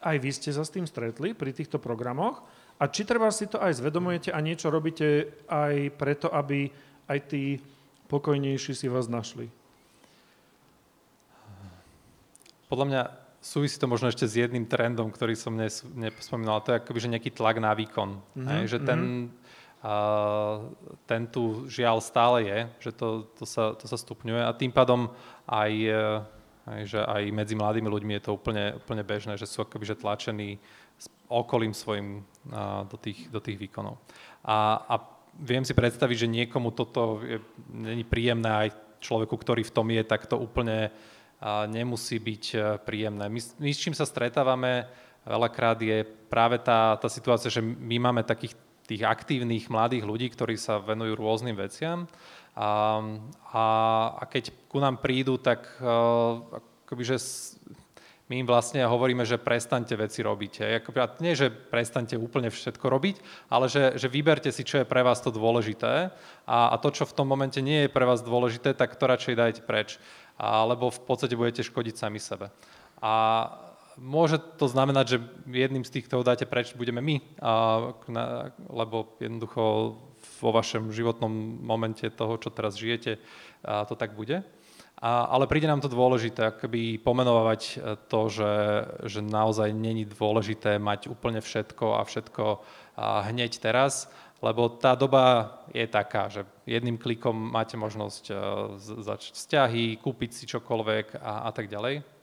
[0.00, 2.46] aj vy ste sa s tým stretli pri týchto programoch
[2.78, 6.70] a či treba si to aj zvedomujete a niečo robíte aj preto, aby
[7.10, 7.58] aj tí
[8.06, 9.50] pokojnejší si vás našli?
[12.66, 13.02] Podľa mňa
[13.42, 17.12] súvisí to možno ešte s jedným trendom, ktorý som dnes nepospomínal, to je akoby, že
[17.14, 18.18] nejaký tlak na výkon.
[18.18, 18.46] Mm-hmm.
[18.50, 19.86] Hej, že ten, mm-hmm.
[19.86, 19.94] a,
[21.06, 25.14] ten tu žiaľ stále je, že to, to, sa, to sa stupňuje a tým pádom
[25.46, 25.72] aj
[26.66, 29.96] aj, že aj medzi mladými ľuďmi je to úplne, úplne bežné, že sú akoby že
[30.02, 30.58] tlačení
[31.30, 33.98] okolím svojim a, do, tých, do tých výkonov.
[34.42, 34.94] A, a
[35.38, 37.22] viem si predstaviť, že niekomu toto
[37.70, 40.90] není príjemné aj človeku, ktorý v tom je, tak to úplne
[41.38, 43.30] a, nemusí byť e, príjemné.
[43.30, 44.90] My, my s čím sa stretávame
[45.26, 48.54] veľakrát je práve tá, tá situácia, že my máme takých
[48.86, 52.06] tých aktívnych mladých ľudí, ktorí sa venujú rôznym veciam
[52.56, 53.04] a,
[53.52, 53.64] a,
[54.16, 56.40] a keď ku nám prídu, tak uh,
[56.88, 57.20] akoby, že
[58.26, 60.82] my im vlastne hovoríme, že prestaňte veci robiť.
[60.82, 63.16] Akoby, a nie, že prestaňte úplne všetko robiť,
[63.52, 66.10] ale že, že vyberte si, čo je pre vás to dôležité
[66.42, 69.34] a, a to, čo v tom momente nie je pre vás dôležité, tak to radšej
[69.38, 70.02] dajte preč.
[70.40, 72.50] A, lebo v podstate budete škodiť sami sebe.
[72.98, 73.12] A
[73.94, 79.14] môže to znamenať, že jedným z tých, ktorého dáte preč, budeme my, a, na, lebo
[79.22, 79.62] jednoducho
[80.42, 81.30] vo vašom životnom
[81.64, 83.18] momente toho, čo teraz žijete,
[83.62, 84.44] to tak bude.
[84.96, 87.74] A, ale príde nám to dôležité, akoby pomenovať e,
[88.08, 88.54] to, že,
[89.04, 92.44] že naozaj není dôležité mať úplne všetko a všetko
[92.96, 94.08] a hneď teraz,
[94.40, 98.34] lebo tá doba je taká, že jedným klikom máte možnosť e,
[98.80, 102.15] začať vzťahy, kúpiť si čokoľvek a, a tak ďalej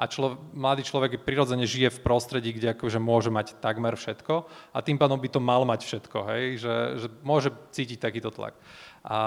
[0.00, 4.78] a člo, mladý človek prirodzene žije v prostredí, kde akože môže mať takmer všetko a
[4.80, 6.44] tým pádom by to mal mať všetko, hej?
[6.64, 8.56] Že, že môže cítiť takýto tlak.
[9.04, 9.20] A,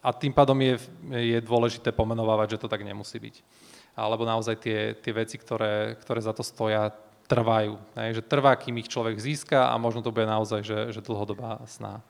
[0.00, 0.80] a tým pádom je,
[1.12, 3.44] je dôležité pomenovávať, že to tak nemusí byť.
[3.92, 6.88] Alebo naozaj tie, tie veci, ktoré, ktoré za to stoja,
[7.28, 7.76] trvajú.
[8.00, 8.16] Hej?
[8.16, 12.00] Že trvá, kým ich človek získa a možno to bude naozaj, že, že dlhodobá sná.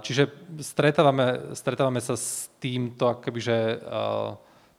[0.00, 0.32] Čiže
[0.64, 3.58] stretávame, stretávame sa s týmto, akoby, že,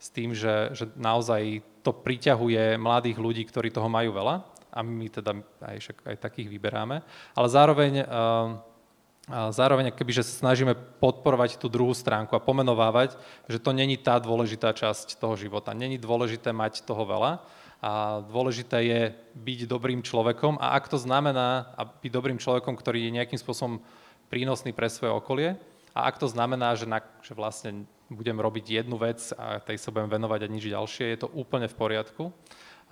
[0.02, 4.40] s tým, že, že naozaj to priťahuje mladých ľudí, ktorí toho majú veľa
[4.74, 7.04] a my teda aj, však, aj takých vyberáme,
[7.36, 8.58] ale zároveň, uh,
[9.54, 13.14] zároveň že sa snažíme podporovať tú druhú stránku a pomenovávať,
[13.46, 15.76] že to není tá dôležitá časť toho života.
[15.76, 17.38] Není dôležité mať toho veľa
[17.84, 19.00] a dôležité je
[19.36, 23.78] byť dobrým človekom a ak to znamená a byť dobrým človekom, ktorý je nejakým spôsobom
[24.32, 25.54] prínosný pre svoje okolie
[25.94, 29.92] a ak to znamená, že, na, že vlastne budem robiť jednu vec a tej sa
[29.94, 32.24] budem venovať a nič ďalšie, je to úplne v poriadku.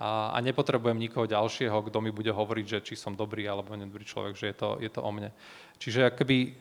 [0.01, 4.03] A, a nepotrebujem nikoho ďalšieho, kto mi bude hovoriť, že či som dobrý alebo nedobrý
[4.03, 5.29] človek, že je to, je to o mne.
[5.77, 6.57] Čiže akoby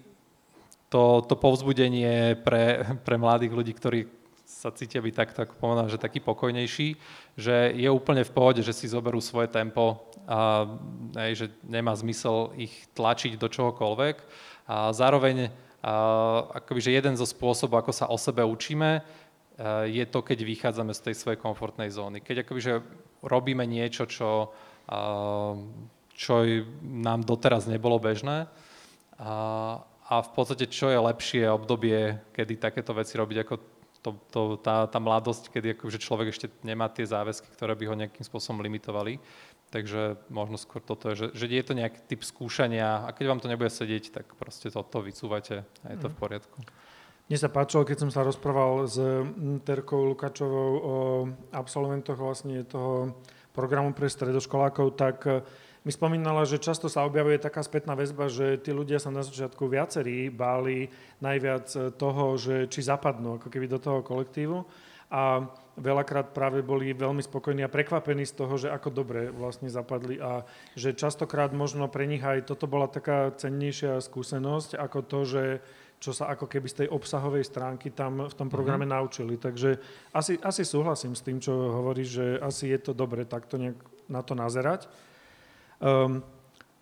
[0.93, 4.05] to, to povzbudenie pre, pre mladých ľudí, ktorí
[4.45, 6.89] sa cítia byť takto, ako povedal, že taký pokojnejší,
[7.41, 10.69] že je úplne v pohode, že si zoberú svoje tempo a
[11.19, 14.17] hej, že nemá zmysel ich tlačiť do čohokoľvek.
[14.69, 15.51] A zároveň
[15.83, 19.03] akoby, jeden zo spôsobov, ako sa o sebe učíme,
[19.87, 22.25] je to, keď vychádzame z tej svojej komfortnej zóny.
[22.25, 22.61] Keď akoby,
[23.21, 24.55] robíme niečo, čo,
[26.15, 26.35] čo
[26.83, 28.47] nám doteraz nebolo bežné,
[29.23, 29.35] a,
[30.09, 33.55] a v podstate čo je lepšie obdobie, kedy takéto veci robiť, ako
[34.03, 37.95] to, to, tá, tá mladosť, kedy akože človek ešte nemá tie záväzky, ktoré by ho
[37.95, 39.23] nejakým spôsobom limitovali.
[39.73, 43.41] Takže možno skôr toto je, že, že je to nejaký typ skúšania a keď vám
[43.41, 46.21] to nebude sedieť, tak proste toto vycúvate a je to v mhm.
[46.21, 46.59] poriadku.
[47.33, 49.01] Mne sa páčilo, keď som sa rozprával s
[49.65, 50.97] Terkou Lukačovou o
[51.57, 53.17] absolventoch vlastne toho
[53.57, 55.25] programu pre stredoškolákov, tak
[55.83, 59.65] mi spomínala, že často sa objavuje taká spätná väzba, že tí ľudia sa na začiatku
[59.65, 60.93] viacerí báli
[61.25, 64.63] najviac toho, že či zapadnú ako keby do toho kolektívu
[65.09, 70.21] a veľakrát práve boli veľmi spokojní a prekvapení z toho, že ako dobre vlastne zapadli
[70.21, 70.45] a
[70.77, 75.45] že častokrát možno pre nich aj toto bola taká cennejšia skúsenosť ako to, že
[76.03, 78.99] čo sa ako keby z tej obsahovej stránky tam v tom programe mm-hmm.
[78.99, 79.35] naučili.
[79.39, 79.79] Takže
[80.11, 83.79] asi, asi súhlasím s tým, čo hovoríš, že asi je to dobre takto nejak
[84.11, 84.91] na to nazerať.
[85.79, 86.27] Um,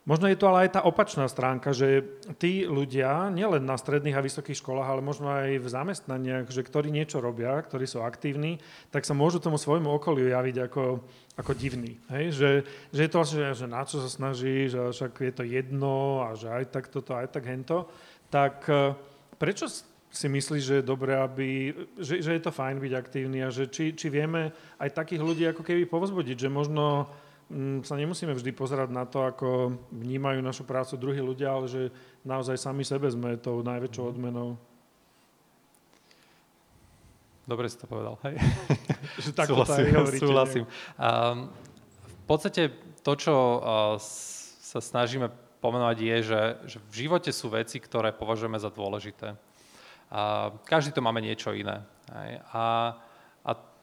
[0.09, 2.05] možno je to ale aj tá opačná stránka, že
[2.41, 6.89] tí ľudia, nielen na stredných a vysokých školách, ale možno aj v zamestnaniach, že ktorí
[6.89, 11.05] niečo robia, ktorí sú aktívni, tak sa môžu tomu svojmu okoliu javiť ako,
[11.37, 12.01] ako divný.
[12.09, 12.25] Hej?
[12.33, 12.51] Že,
[12.93, 16.25] že je to vlastne, že, že na čo sa snažíš, a však je to jedno
[16.25, 17.89] a že aj tak toto, aj tak hento.
[18.33, 18.97] Tak e,
[19.37, 19.69] prečo
[20.11, 23.71] si myslíš, že je dobré, aby, že, že je to fajn byť aktívny a že
[23.71, 24.51] či, či vieme
[24.83, 27.07] aj takých ľudí ako keby povzbudiť, že možno
[27.83, 31.83] sa nemusíme vždy pozerať na to, ako vnímajú našu prácu druhí ľudia, ale že
[32.23, 34.11] naozaj sami sebe sme tou najväčšou mhm.
[34.15, 34.49] odmenou.
[37.51, 38.39] Dobre si to povedal, hej.
[39.27, 40.65] Že tak súhlasím, to hovoríte, súhlasím.
[40.95, 41.51] Um,
[42.07, 42.71] v podstate
[43.03, 45.27] to, čo uh, sa snažíme
[45.59, 49.35] pomenovať, je, že, že v živote sú veci, ktoré považujeme za dôležité.
[50.15, 51.83] A každý to máme niečo iné.
[52.15, 52.39] Hej.
[52.55, 52.63] A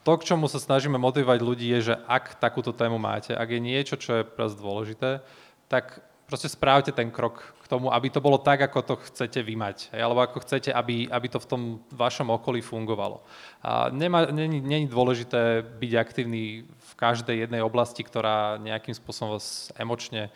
[0.08, 3.60] to, k čomu sa snažíme motivovať ľudí, je, že ak takúto tému máte, ak je
[3.60, 5.20] niečo, čo je pre vás dôležité,
[5.67, 6.00] tak
[6.32, 10.24] proste správte ten krok k tomu, aby to bolo tak, ako to chcete vymať, alebo
[10.24, 13.20] ako chcete, aby, aby to v tom vašom okolí fungovalo.
[13.60, 19.76] A nemá, není, není dôležité byť aktívny v každej jednej oblasti, ktorá nejakým spôsobom vás
[19.76, 20.32] emočne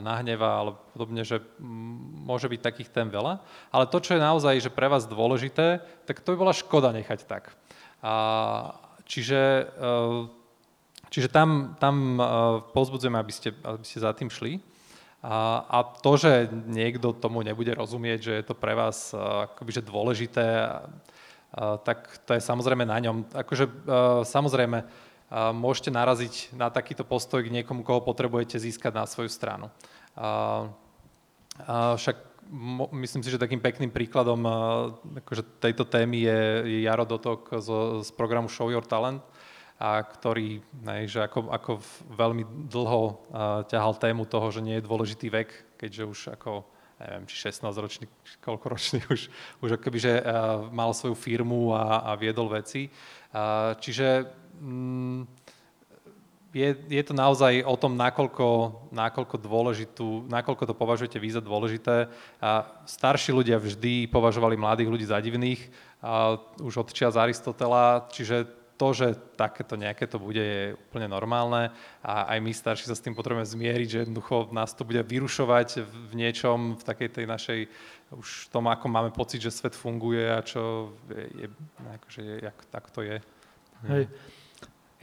[0.00, 1.44] nahneva, alebo podobne, že
[2.24, 3.44] môže byť takých tém veľa.
[3.68, 7.28] Ale to, čo je naozaj že pre vás dôležité, tak to by bola škoda nechať
[7.28, 7.52] tak.
[8.00, 8.72] A,
[9.06, 10.20] Čiže, eh,
[11.10, 12.26] čiže tam, tam eh,
[12.72, 14.60] pozbudzujeme, aby ste, aby ste za tým šli.
[15.22, 19.70] A, a to, že niekto tomu nebude rozumieť, že je to pre vás eh, akoby,
[19.70, 20.46] že dôležité,
[21.84, 23.28] tak to je samozrejme na ňom.
[23.28, 23.68] Akože
[24.24, 24.88] samozrejme
[25.52, 29.68] môžete naraziť na takýto postoj k niekomu, koho potrebujete získať na svoju stranu.
[31.68, 32.31] Však
[32.92, 34.42] myslím si, že takým pekným príkladom
[35.24, 37.68] akože tejto témy je, je Jaro Dotok z,
[38.04, 39.22] z programu Show Your Talent,
[39.82, 41.82] a ktorý ne, že ako, ako
[42.14, 43.14] veľmi dlho uh,
[43.66, 46.62] ťahal tému toho, že nie je dôležitý vek, keďže už ako
[47.02, 48.06] neviem, či 16 ročný,
[48.38, 49.26] koľko ročný už,
[49.58, 52.86] už akoby, že uh, mal svoju firmu a, a viedol veci.
[53.34, 54.30] Uh, čiže
[54.62, 55.41] mm,
[56.52, 58.46] je, je to naozaj o tom, nakoľko,
[58.92, 62.12] nakoľko, dôležitú, nakoľko to považujete vy za dôležité.
[62.38, 65.72] A starší ľudia vždy považovali mladých ľudí za divných,
[66.04, 68.44] a už od čias Aristotela, čiže
[68.76, 71.70] to, že takéto nejaké to bude, je úplne normálne
[72.02, 75.86] a aj my starší sa s tým potrebujeme zmieriť, že jednoducho nás to bude vyrušovať
[75.86, 77.60] v niečom, v takej tej našej,
[78.10, 82.90] už tom, ako máme pocit, že svet funguje a čo je, je akože, jak, tak
[82.90, 83.22] to je.
[83.86, 84.10] Hej.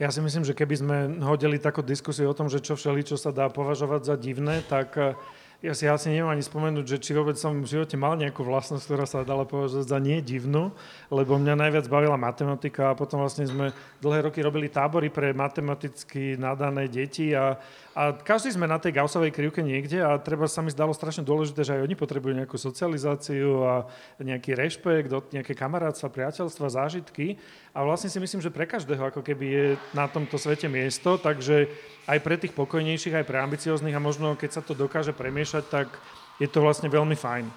[0.00, 3.20] Ja si myslím, že keby sme hodili takú diskusiu o tom, že čo všeli, čo
[3.20, 5.12] sa dá považovať za divné, tak eh,
[5.60, 8.80] ja si asi neviem ani spomenúť, že či vôbec som v živote mal nejakú vlastnosť,
[8.80, 10.72] ktorá sa dala považovať za nie divnú,
[11.12, 13.68] lebo mňa najviac bavila matematika a potom vlastne sme
[14.00, 17.60] dlhé roky robili tábory pre matematicky nadané deti a,
[17.92, 21.60] a každý sme na tej Gaussovej krivke niekde a treba sa mi zdalo strašne dôležité,
[21.60, 23.74] že aj oni potrebujú nejakú socializáciu a
[24.16, 27.36] nejaký rešpekt, nejaké kamarátstva, priateľstva, zážitky.
[27.76, 31.70] A vlastne si myslím, že pre každého ako keby je na tomto svete miesto, takže
[32.10, 35.90] aj pre tých pokojnejších, aj pre ambicióznych a možno keď sa to dokáže premiešať, tak
[36.38, 37.50] je to vlastne veľmi fajn.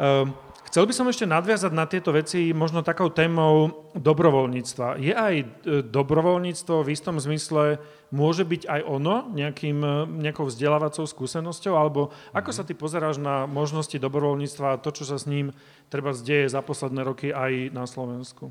[0.00, 0.32] Ehm,
[0.72, 4.98] chcel by som ešte nadviazať na tieto veci možno takou témou dobrovoľníctva.
[4.98, 5.46] Je aj e,
[5.84, 7.78] dobrovoľníctvo v istom zmysle,
[8.08, 12.56] môže byť aj ono nejakým, e, nejakou vzdelávacou skúsenosťou, alebo ako mhm.
[12.56, 15.52] sa ty pozeráš na možnosti dobrovoľníctva a to, čo sa s ním
[15.92, 18.48] treba zdeje za posledné roky aj na Slovensku?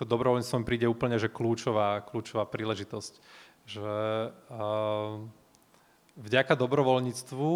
[0.00, 3.20] ako dobrovoľníctvo mi príde úplne, že kľúčová, kľúčová príležitosť.
[3.68, 3.92] Že
[4.48, 5.20] uh,
[6.20, 7.50] vďaka dobrovoľníctvu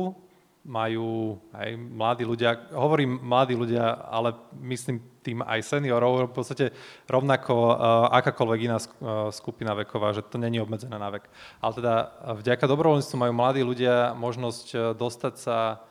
[0.65, 4.33] majú aj mladí ľudia, hovorím mladí ľudia, ale
[4.65, 6.67] myslím tým aj seniorov, v podstate
[7.05, 7.73] rovnako uh,
[8.17, 8.81] akákoľvek iná
[9.29, 11.29] skupina veková, že to není obmedzené na vek.
[11.61, 11.95] Ale teda
[12.41, 15.85] vďaka dobrovoľníctvu majú mladí ľudia možnosť dostať sa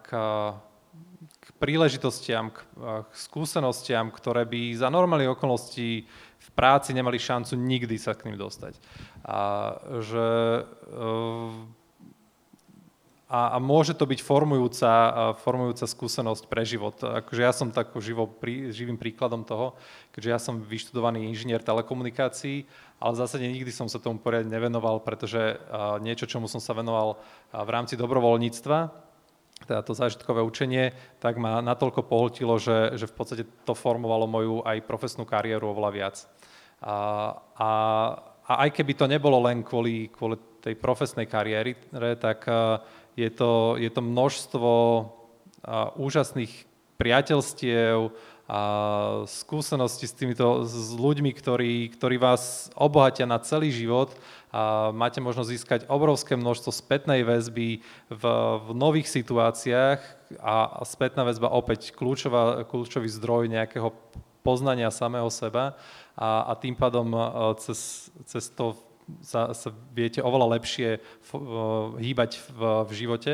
[0.00, 0.08] k,
[1.40, 2.58] k príležitostiam, k,
[3.04, 6.08] k skúsenostiam, ktoré by za normálnych okolností
[6.40, 8.80] v práci nemali šancu nikdy sa k ním dostať.
[9.28, 9.40] A
[10.00, 10.28] že
[13.30, 14.90] a, a môže to byť formujúca,
[15.38, 16.98] formujúca skúsenosť pre život.
[16.98, 19.78] Akože ja som tak živo, prí, živým príkladom toho,
[20.10, 22.66] keďže ja som vyštudovaný inžinier telekomunikácií,
[22.98, 25.62] ale v zásade nikdy som sa tomu poriadne nevenoval, pretože
[26.02, 27.22] niečo, čomu som sa venoval
[27.54, 28.78] v rámci dobrovoľníctva,
[29.70, 30.90] teda to zážitkové učenie,
[31.22, 35.90] tak ma natoľko pohltilo, že, že v podstate to formovalo moju aj profesnú kariéru oveľa
[35.94, 36.16] viac.
[36.82, 36.94] A,
[37.54, 37.70] a,
[38.42, 41.72] a aj keby to nebolo len kvôli, kvôli tej profesnej kariéry,
[42.20, 42.44] tak
[43.16, 44.70] je to, je to množstvo
[45.96, 46.52] úžasných
[47.00, 48.12] priateľstiev
[48.50, 48.60] a
[49.30, 54.10] skúsenosti s týmito s ľuďmi, ktorí, ktorí vás obohatia na celý život.
[54.50, 57.78] A máte možnosť získať obrovské množstvo spätnej väzby
[58.10, 58.24] v,
[58.66, 60.02] v nových situáciách
[60.42, 63.94] a, spätná väzba opäť kľúčová, kľúčový zdroj nejakého
[64.42, 65.78] poznania samého seba
[66.18, 67.06] a, a tým pádom
[67.62, 68.74] cez, cez to
[69.22, 71.02] sa, sa viete oveľa lepšie
[71.98, 73.32] hýbať v, v živote.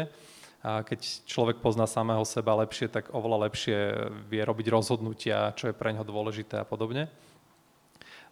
[0.66, 3.78] A keď človek pozná samého seba lepšie, tak oveľa lepšie
[4.26, 7.06] vie robiť rozhodnutia, čo je pre neho dôležité a podobne.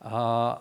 [0.02, 0.58] A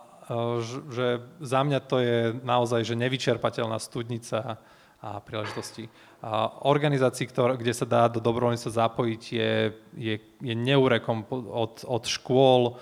[0.94, 4.62] že za mňa to je naozaj že nevyčerpateľná studnica
[5.04, 5.92] a príležitosti.
[6.24, 9.52] A organizácií, ktoré, kde sa dá do dobrovoľníctva zapojiť, je,
[10.00, 12.80] je, je neúrekom od, od škôl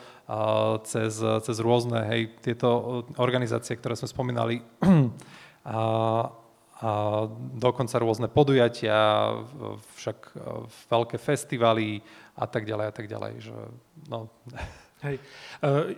[0.88, 4.56] cez, cez rôzne hej, tieto organizácie, ktoré sme spomínali,
[4.88, 5.82] a,
[6.82, 6.90] a
[7.56, 9.32] dokonca rôzne podujatia,
[10.00, 10.34] však
[10.88, 12.02] veľké festivaly
[12.38, 13.34] a tak ďalej a tak ďalej.
[13.44, 13.58] Že,
[14.08, 14.32] no.
[15.02, 15.18] Hej.
[15.18, 15.98] E,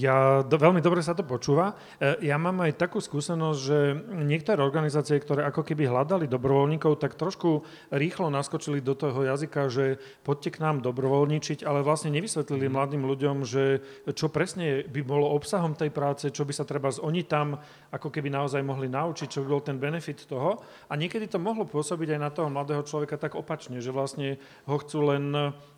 [0.00, 1.76] ja, do, veľmi dobre sa to počúva.
[2.00, 3.78] E, ja mám aj takú skúsenosť, že
[4.24, 10.00] niektoré organizácie, ktoré ako keby hľadali dobrovoľníkov, tak trošku rýchlo naskočili do toho jazyka, že
[10.24, 12.72] poďte k nám dobrovoľničiť, ale vlastne nevysvetlili mhm.
[12.72, 13.84] mladým ľuďom, že
[14.16, 17.60] čo presne by bolo obsahom tej práce, čo by sa treba z oni tam
[17.92, 20.60] ako keby naozaj mohli naučiť, čo by bol ten benefit toho.
[20.88, 24.76] A niekedy to mohlo pôsobiť aj na toho mladého človeka tak opačne, že vlastne ho
[24.80, 25.32] chcú len,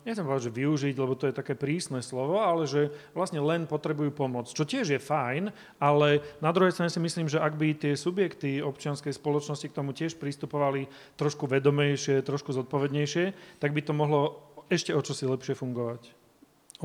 [0.07, 3.65] nechcem povedať, že využiť, lebo to je také prísne slovo, ale ale že vlastne len
[3.65, 5.49] potrebujú pomoc, čo tiež je fajn,
[5.81, 9.97] ale na druhej strane si myslím, že ak by tie subjekty občianskej spoločnosti k tomu
[9.97, 10.85] tiež pristupovali
[11.17, 16.13] trošku vedomejšie, trošku zodpovednejšie, tak by to mohlo ešte o čosi lepšie fungovať.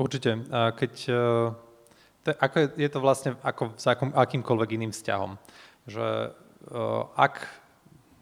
[0.01, 0.49] Určite.
[0.49, 5.37] A keď, e, ako je to vlastne ako s akým, akýmkoľvek iným vzťahom.
[5.85, 6.29] Že e,
[7.13, 7.45] ak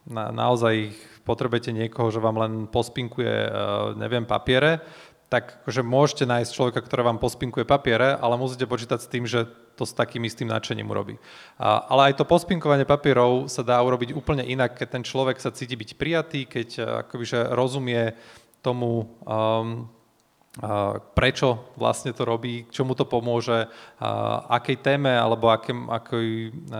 [0.06, 0.92] na, naozaj
[1.26, 3.52] potrebujete niekoho, že vám len pospinkuje, e,
[3.98, 4.84] neviem, papiere,
[5.30, 9.50] tak akože môžete nájsť človeka, ktorý vám pospinkuje papiere, ale musíte počítať s tým, že
[9.76, 11.20] to s takým istým nadšením urobí.
[11.60, 15.52] A, ale aj to pospinkovanie papierov sa dá urobiť úplne inak, keď ten človek sa
[15.52, 18.16] cíti byť prijatý, keď e, akoby, že rozumie
[18.64, 19.86] tomu, um,
[20.56, 23.68] a prečo vlastne to robí, čomu to pomôže,
[24.00, 24.10] a
[24.56, 26.80] akej téme alebo akém, akoj, e,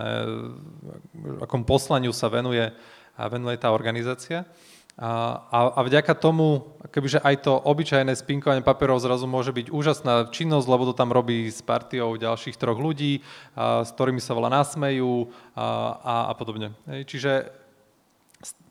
[1.44, 2.72] akom poslaniu sa venuje,
[3.20, 4.48] venuje tá organizácia.
[4.96, 10.66] A, a, vďaka tomu, kebyže aj to obyčajné spinkovanie papierov zrazu môže byť úžasná činnosť,
[10.72, 13.20] lebo to tam robí s partiou ďalších troch ľudí,
[13.52, 15.64] a, s ktorými sa veľa nasmejú a,
[16.00, 16.72] a, a podobne.
[16.88, 17.52] Čiže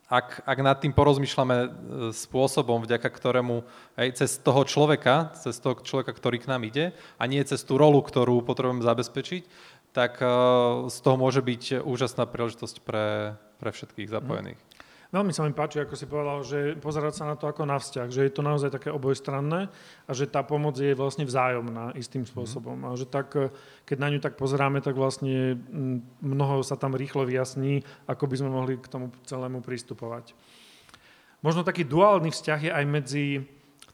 [0.06, 1.68] ak, ak nad tým porozmýšľame e,
[2.14, 3.66] spôsobom, vďaka ktorému
[3.98, 7.74] aj cez toho človeka, cez toho človeka, ktorý k nám ide, a nie cez tú
[7.74, 14.12] rolu, ktorú potrebujeme zabezpečiť, tak uh, z toho môže byť úžasná príležitosť pre, pre všetkých
[14.12, 14.60] zapojených.
[14.60, 14.75] Mm.
[15.14, 18.10] Veľmi sa mi páči, ako si povedal, že pozerať sa na to ako na vzťah,
[18.10, 19.70] že je to naozaj také obojstranné
[20.06, 22.30] a že tá pomoc je vlastne vzájomná istým mhm.
[22.34, 22.76] spôsobom.
[22.82, 22.86] Mm.
[22.90, 23.30] A že tak,
[23.86, 25.56] keď na ňu tak pozeráme, tak vlastne
[26.18, 30.34] mnoho sa tam rýchlo vyjasní, ako by sme mohli k tomu celému pristupovať.
[31.44, 33.26] Možno taký duálny vzťah je aj medzi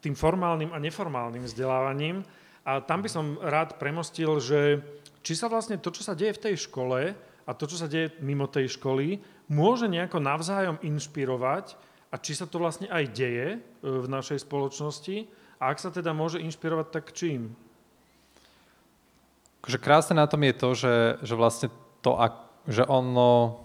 [0.00, 2.24] tým formálnym a neformálnym vzdelávaním.
[2.62, 4.80] A tam by som rád premostil, že
[5.22, 7.14] či sa vlastne to, čo sa deje v tej škole
[7.47, 9.18] a to, čo sa deje mimo tej školy,
[9.51, 11.74] môže nejako navzájom inšpirovať
[12.12, 15.26] a či sa to vlastne aj deje e, v našej spoločnosti
[15.59, 17.55] a ak sa teda môže inšpirovať, tak čím?
[19.62, 21.68] Že krásne na tom je to, že, že vlastne
[22.03, 22.18] to,
[22.66, 23.62] že ono,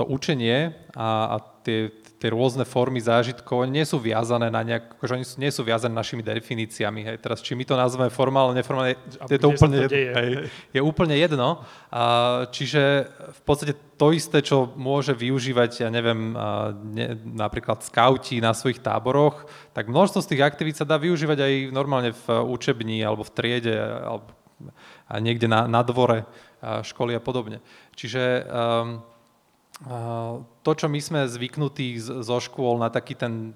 [0.00, 5.12] to učenie a, a tie, tie rôzne formy zážitkov nie sú viazané na nejak, akože
[5.20, 7.00] oni nie sú viazané našimi definíciami.
[7.04, 7.16] Hej.
[7.20, 8.96] Teraz, či my to nazveme formálne, neformálne,
[9.28, 10.30] je to úplne, to deje, hej,
[10.72, 11.60] je úplne jedno.
[11.92, 16.32] A, čiže v podstate to isté, čo môže využívať, ja neviem,
[16.92, 17.06] ne,
[17.36, 19.44] napríklad skauti na svojich táboroch,
[19.76, 23.76] tak množstvo z tých aktivít sa dá využívať aj normálne v učebni alebo v triede
[23.76, 24.32] alebo
[25.04, 26.24] a niekde na, na dvore
[26.64, 27.60] školy a podobne.
[27.92, 29.04] Čiže um,
[30.64, 33.52] to, čo my sme zvyknutí zo škôl na taký ten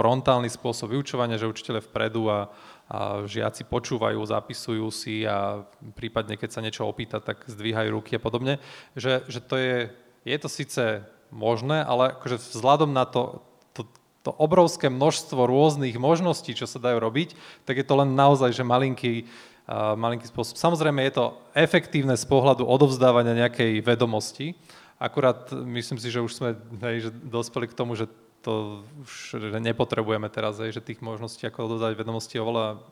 [0.00, 2.48] frontálny spôsob vyučovania, že učiteľe vpredu a,
[2.88, 5.60] a žiaci počúvajú, zapisujú si a
[5.92, 8.64] prípadne, keď sa niečo opýta, tak zdvíhajú ruky a podobne,
[8.96, 9.92] že, že to je,
[10.24, 10.84] je to síce
[11.28, 13.44] možné, ale akože vzhľadom na to,
[13.76, 13.84] to,
[14.24, 17.36] to obrovské množstvo rôznych možností, čo sa dajú robiť,
[17.68, 19.28] tak je to len naozaj, že malinký,
[19.68, 20.56] uh, malinký spôsob.
[20.56, 24.56] Samozrejme je to efektívne z pohľadu odovzdávania nejakej vedomosti,
[25.02, 26.54] Akurát myslím si, že už sme
[26.86, 28.06] hej, že dospeli k tomu, že
[28.42, 32.82] to už nepotrebujeme teraz, hej, že tých možností, ako dodať vedomosti oveľa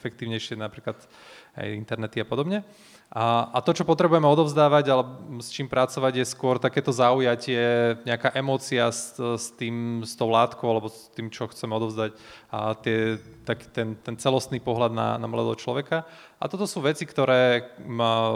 [0.00, 0.96] efektívnejšie, napríklad
[1.56, 2.64] aj internety a podobne.
[3.12, 5.04] A, a to, čo potrebujeme odovzdávať, ale
[5.38, 10.66] s čím pracovať, je skôr takéto zaujatie, nejaká emócia s, s, tým, s tou látkou
[10.66, 12.16] alebo s tým, čo chceme odovzdať
[12.48, 16.08] a tie, tak, ten, ten celostný pohľad na, na mladého človeka.
[16.40, 17.76] A toto sú veci, ktoré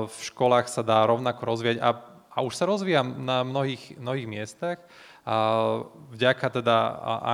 [0.05, 4.79] v školách sa dá rovnako rozvíjať a a už sa rozvíja na mnohých, mnohých miestach,
[5.27, 5.83] a
[6.15, 6.77] vďaka teda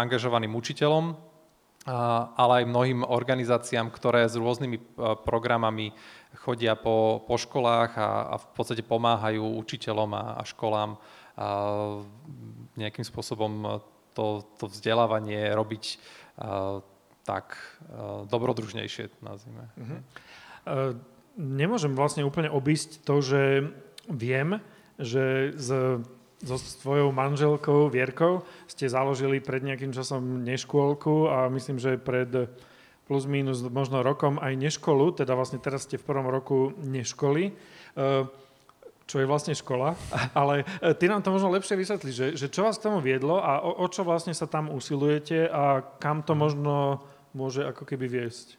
[0.00, 1.12] angažovaným učiteľom,
[2.34, 4.96] ale aj mnohým organizáciám, ktoré s rôznymi
[5.28, 5.92] programami
[6.40, 10.96] chodia po, po školách a, a v podstate pomáhajú učiteľom a, a školám
[11.36, 11.46] a
[12.80, 13.84] nejakým spôsobom
[14.16, 15.84] to, to vzdelávanie robiť
[16.40, 16.80] a,
[17.28, 19.68] tak a, dobrodružnejšie, nazvime.
[19.76, 20.00] Uh-huh.
[21.36, 23.42] Nemôžem vlastne úplne obísť to, že
[24.08, 24.58] viem,
[24.98, 25.68] že s,
[26.44, 32.52] so svojou manželkou Vierkou ste založili pred nejakým časom neškôlku a myslím, že pred
[33.04, 38.24] plus minus možno rokom aj neškolu, teda vlastne teraz ste v prvom roku neškoly, eh,
[39.04, 39.92] čo je vlastne škola,
[40.40, 43.40] ale eh, ty nám to možno lepšie vysvetli, že, že čo vás k tomu viedlo
[43.40, 47.04] a o, o čo vlastne sa tam usilujete a kam to možno
[47.36, 48.56] môže ako keby viesť?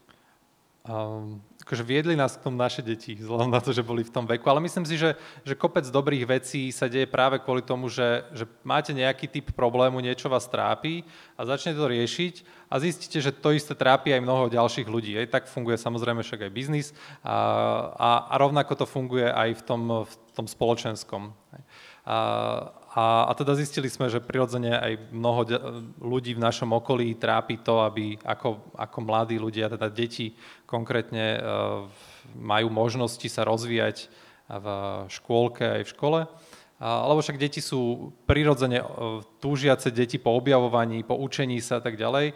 [0.85, 4.29] Um, akože viedli nás k tomu naše deti, vzhľadom na to, že boli v tom
[4.29, 4.45] veku.
[4.45, 8.45] Ale myslím si, že, že kopec dobrých vecí sa deje práve kvôli tomu, že, že
[8.61, 11.01] máte nejaký typ problému, niečo vás trápi
[11.33, 12.33] a začnete to riešiť
[12.69, 15.17] a zistíte, že to isté trápi aj mnoho ďalších ľudí.
[15.17, 16.93] Aj tak funguje samozrejme však aj biznis
[17.25, 17.33] a,
[17.97, 21.33] a, a rovnako to funguje aj v tom, v tom spoločenskom.
[22.05, 22.17] A,
[22.95, 25.59] a, a teda zistili sme, že prirodzene aj mnoho de-
[25.99, 30.31] ľudí v našom okolí trápi to, aby ako, ako mladí ľudia, teda deti
[30.63, 31.91] konkrétne, uh,
[32.39, 34.07] majú možnosti sa rozvíjať
[34.45, 34.67] v
[35.11, 36.19] škôlke aj v škole.
[36.79, 41.99] Lebo však deti sú prirodzene uh, túžiace deti po objavovaní, po učení sa a tak
[41.99, 42.31] ďalej.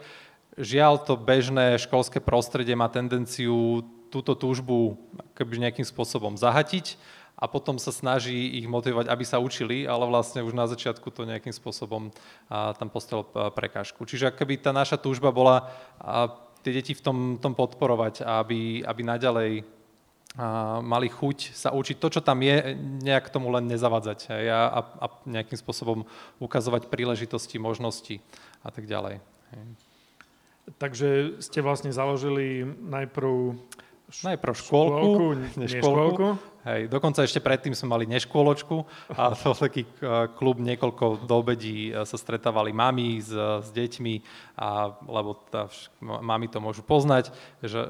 [0.60, 4.98] Žiaľ, to bežné školské prostredie má tendenciu túto túžbu
[5.38, 6.98] nejakým spôsobom zahatiť
[7.40, 11.24] a potom sa snaží ich motivovať, aby sa učili, ale vlastne už na začiatku to
[11.24, 12.12] nejakým spôsobom
[12.52, 13.24] a, tam postavil
[13.56, 14.04] prekážku.
[14.04, 16.28] Čiže keby tá naša túžba bola a,
[16.60, 19.52] tie deti v tom, tom podporovať, aby, aby naďalej
[20.36, 24.84] a, mali chuť sa učiť to, čo tam je, nejak tomu len nezavadzať hej, a,
[25.00, 26.04] a, nejakým spôsobom
[26.44, 28.20] ukazovať príležitosti, možnosti
[28.60, 29.24] a tak ďalej.
[29.56, 29.64] Hej.
[30.76, 31.08] Takže
[31.40, 33.56] ste vlastne založili najprv
[34.10, 36.26] Najprv škôlku, škôlku, neškôlku.
[36.60, 38.84] Hej, dokonca ešte predtým sme mali neškôločku
[39.16, 44.14] a to taký eh, klub niekoľko do obedí eh, sa stretávali mami s, s deťmi,
[44.60, 45.72] a, lebo tá,
[46.04, 47.32] mami to môžu poznať,
[47.64, 47.80] že,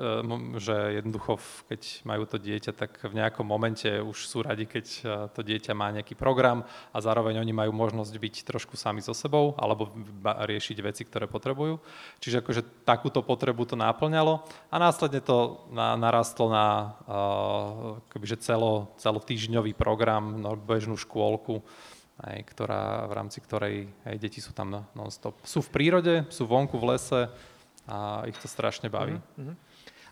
[0.63, 4.87] že jednoducho, keď majú to dieťa, tak v nejakom momente už sú radi, keď
[5.35, 6.63] to dieťa má nejaký program
[6.95, 9.91] a zároveň oni majú možnosť byť trošku sami so sebou alebo
[10.23, 11.83] riešiť veci, ktoré potrebujú.
[12.23, 16.67] Čiže akože takúto potrebu to náplňalo a následne to na, narastlo na
[17.11, 21.65] uh, kebyže celé celo, celotýždňový program, bežnú škôlku,
[22.21, 25.41] aj, ktorá, v rámci ktorej aj deti sú tam non-stop.
[25.41, 27.33] Sú v prírode, sú vonku v lese
[27.89, 29.17] a ich to strašne baví.
[29.17, 29.57] Uh-huh.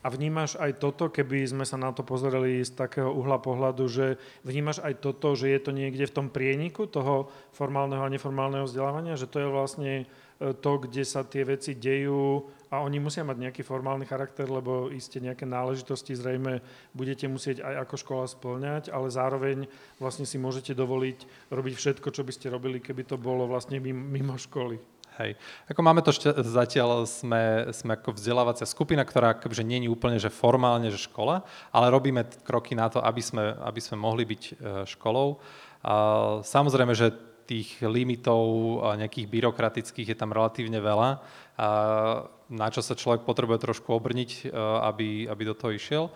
[0.00, 4.16] A vnímaš aj toto, keby sme sa na to pozreli z takého uhla pohľadu, že
[4.46, 9.20] vnímaš aj toto, že je to niekde v tom prieniku toho formálneho a neformálneho vzdelávania,
[9.20, 9.92] že to je vlastne
[10.38, 14.92] e, to, kde sa tie veci dejú a oni musia mať nejaký formálny charakter, lebo
[14.92, 16.60] iste nejaké náležitosti zrejme
[16.92, 19.58] budete musieť aj ako škola splňať, ale zároveň
[19.96, 24.36] vlastne si môžete dovoliť robiť všetko, čo by ste robili, keby to bolo vlastne mimo
[24.36, 24.76] školy.
[25.18, 25.34] Hej.
[25.66, 30.14] Ako máme to šťa- zatiaľ, sme, sme ako vzdelávacia skupina, ktorá akože nie je úplne
[30.14, 31.42] že formálne, že škola,
[31.74, 34.52] ale robíme kroky na to, aby sme, aby sme mohli byť e,
[34.86, 35.42] školou.
[35.82, 35.94] A
[36.46, 37.10] samozrejme, že
[37.48, 38.44] tých limitov
[39.00, 41.24] nejakých byrokratických je tam relatívne veľa,
[42.52, 44.52] na čo sa človek potrebuje trošku obrniť,
[44.84, 46.12] aby, aby do toho išiel.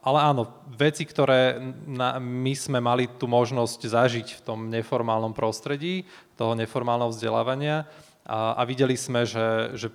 [0.00, 1.56] Ale áno, veci, ktoré
[1.88, 6.04] na, my sme mali tú možnosť zažiť v tom neformálnom prostredí,
[6.36, 7.84] toho neformálneho vzdelávania,
[8.26, 9.88] a, a videli sme, že, že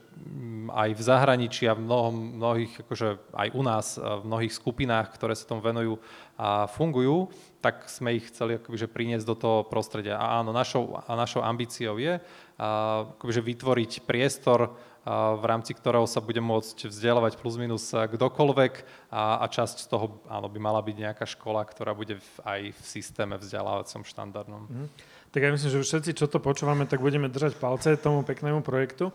[0.71, 5.37] aj v zahraničí a v mnohom, mnohých, akože aj u nás, v mnohých skupinách, ktoré
[5.37, 6.01] sa tomu venujú
[6.35, 7.29] a fungujú,
[7.61, 10.17] tak sme ich chceli akoby, priniesť do toho prostredia.
[10.17, 12.17] A áno, našou, a našou ambíciou je
[12.57, 14.73] akoby, vytvoriť priestor,
[15.05, 18.73] v rámci ktorého sa bude môcť vzdelávať plus minus kdokoľvek
[19.13, 22.61] a, a časť z toho áno, by mala byť nejaká škola, ktorá bude v, aj
[22.73, 24.65] v systéme vzdelávacom štandardnom.
[24.65, 24.89] Mm.
[25.35, 29.11] Tak ja myslím, že všetci, čo to počúvame, tak budeme držať palce tomu peknému projektu.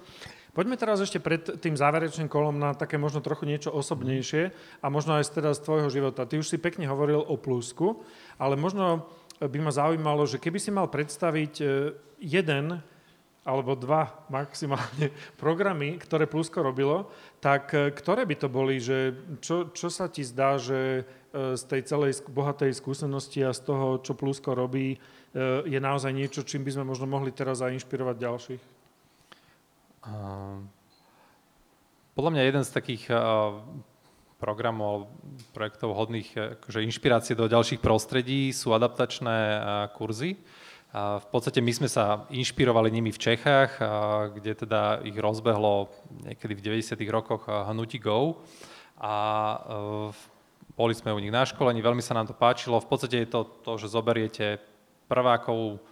[0.53, 4.53] Poďme teraz ešte pred tým záverečným kolom na také možno trochu niečo osobnejšie
[4.85, 6.29] a možno aj teda z tvojho života.
[6.29, 8.05] Ty už si pekne hovoril o plusku,
[8.37, 9.09] ale možno
[9.41, 11.65] by ma zaujímalo, že keby si mal predstaviť e,
[12.21, 12.85] jeden
[13.41, 17.09] alebo dva maximálne programy, ktoré Plusko robilo,
[17.41, 21.87] tak e, ktoré by to boli, že čo, čo sa ti zdá, že z tej
[21.87, 24.99] celej bohatej skúsenosti a z toho, čo Plusko robí,
[25.67, 28.63] je naozaj niečo, čím by sme možno mohli teraz zainšpirovať ďalších?
[32.17, 33.05] Podľa mňa jeden z takých
[34.41, 35.13] programov,
[35.53, 39.61] projektov hodných akože inšpirácie do ďalších prostredí sú adaptačné
[39.95, 40.41] kurzy.
[40.97, 43.79] V podstate my sme sa inšpirovali nimi v Čechách,
[44.35, 45.87] kde teda ich rozbehlo
[46.27, 46.99] niekedy v 90.
[47.13, 48.43] rokoch Hnuti Go.
[48.99, 49.15] A
[50.75, 52.81] boli sme u nich na školení, veľmi sa nám to páčilo.
[52.83, 54.59] V podstate je to to, že zoberiete
[55.11, 55.83] prvákov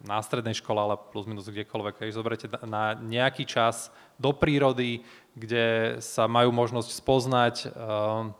[0.00, 5.04] na strednej škole, ale plus minus kdekoľvek, keď zoberiete na nejaký čas do prírody,
[5.36, 8.32] kde sa majú možnosť spoznať uh,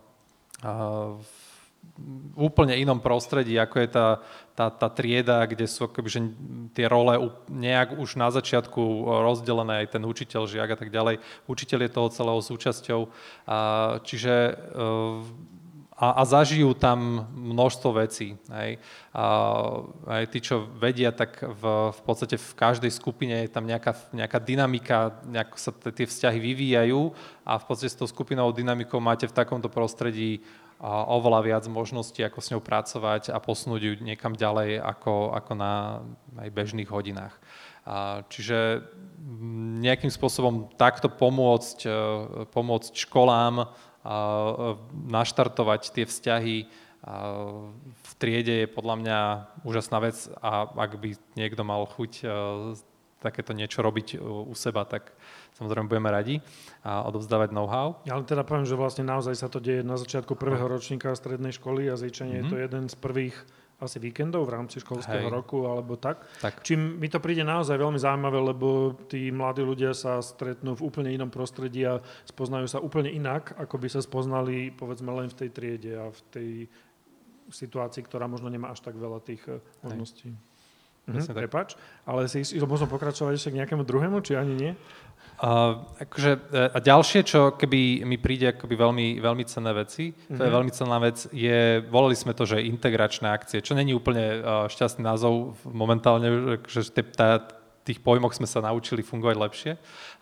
[0.64, 1.44] uh, v
[2.34, 4.08] úplne inom prostredí, ako je tá,
[4.56, 6.32] tá, tá trieda, kde sú akoby,
[6.72, 7.12] tie role
[7.52, 8.80] nejak už na začiatku
[9.22, 11.20] rozdelené, aj ten učiteľ, žiak a tak ďalej.
[11.46, 13.00] Učiteľ je toho celého súčasťou.
[13.04, 14.34] Uh, čiže
[14.74, 15.22] uh,
[16.04, 18.36] a, a zažijú tam množstvo vecí.
[18.52, 18.76] Hej.
[19.16, 19.24] A
[20.20, 21.62] aj tí, čo vedia, tak v,
[21.96, 26.36] v podstate v každej skupine je tam nejaká, nejaká dynamika, nejako sa t- tie vzťahy
[26.36, 27.00] vyvíjajú
[27.48, 30.44] a v podstate s tou skupinou dynamikou máte v takomto prostredí
[30.76, 35.52] a oveľa viac možností, ako s ňou pracovať a posunúť ju niekam ďalej ako, ako
[35.56, 36.04] na
[36.36, 37.32] aj bežných hodinách.
[37.88, 38.84] A čiže
[39.80, 41.92] nejakým spôsobom takto pomôcť, e,
[42.52, 43.72] pomôcť školám
[45.08, 46.56] naštartovať tie vzťahy
[47.84, 49.18] v triede je podľa mňa
[49.64, 52.26] úžasná vec a ak by niekto mal chuť e,
[53.20, 55.12] takéto niečo robiť u seba, tak
[55.56, 56.40] samozrejme budeme radi
[56.80, 58.00] a odovzdávať know-how.
[58.08, 61.52] Ja len teda poviem, že vlastne naozaj sa to deje na začiatku prvého ročníka strednej
[61.56, 62.48] školy a zvyčajne mm-hmm.
[62.48, 62.64] je to mhm.
[62.68, 63.36] jeden z prvých
[63.84, 65.34] asi víkendov v rámci školského Hej.
[65.34, 66.24] roku alebo tak.
[66.40, 66.64] tak.
[66.64, 71.12] Čím mi to príde naozaj veľmi zaujímavé, lebo tí mladí ľudia sa stretnú v úplne
[71.12, 75.50] inom prostredí a spoznajú sa úplne inak, ako by sa spoznali povedzme len v tej
[75.52, 76.50] triede a v tej
[77.52, 80.32] situácii, ktorá možno nemá až tak veľa tých eh, možností.
[81.04, 81.76] Mhm, prepač,
[82.08, 84.72] ale si možno pokračovať ešte k nejakému druhému, či ani nie?
[85.34, 90.38] Akože, e, a ďalšie, čo keby mi príde akoby veľmi, veľmi cenné veci, mm-hmm.
[90.38, 90.56] to je mhm.
[90.56, 95.02] veľmi cenná vec, je, volali sme to, že integračné akcie, čo není úplne uh, šťastný
[95.02, 96.86] názov momentálne, že
[97.18, 97.42] tá,
[97.84, 99.72] tých pojmoch sme sa naučili fungovať lepšie.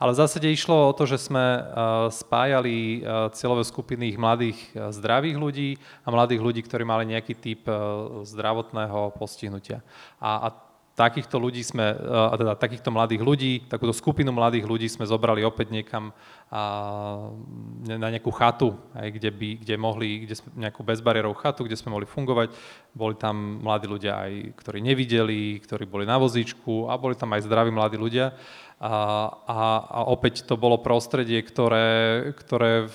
[0.00, 1.62] Ale v zásade išlo o to, že sme uh,
[2.10, 3.06] spájali
[3.36, 5.70] cieľové skupiny mladých zdravých ľudí
[6.02, 7.62] a mladých ľudí, ktorí mali nejaký typ
[8.26, 9.84] zdravotného postihnutia.
[10.18, 10.71] A, a
[11.02, 15.74] takýchto ľudí sme, a teda takýchto mladých ľudí, takúto skupinu mladých ľudí sme zobrali opäť
[15.74, 16.14] niekam
[16.46, 16.62] a,
[17.82, 22.06] na nejakú chatu, aj, kde, by, kde mohli, kde nejakú bezbariérovú chatu, kde sme mohli
[22.06, 22.54] fungovať.
[22.94, 27.50] Boli tam mladí ľudia aj, ktorí nevideli, ktorí boli na vozíčku a boli tam aj
[27.50, 28.38] zdraví mladí ľudia.
[28.82, 28.94] A,
[29.46, 32.90] a, a opäť to bolo prostredie, ktoré, ktoré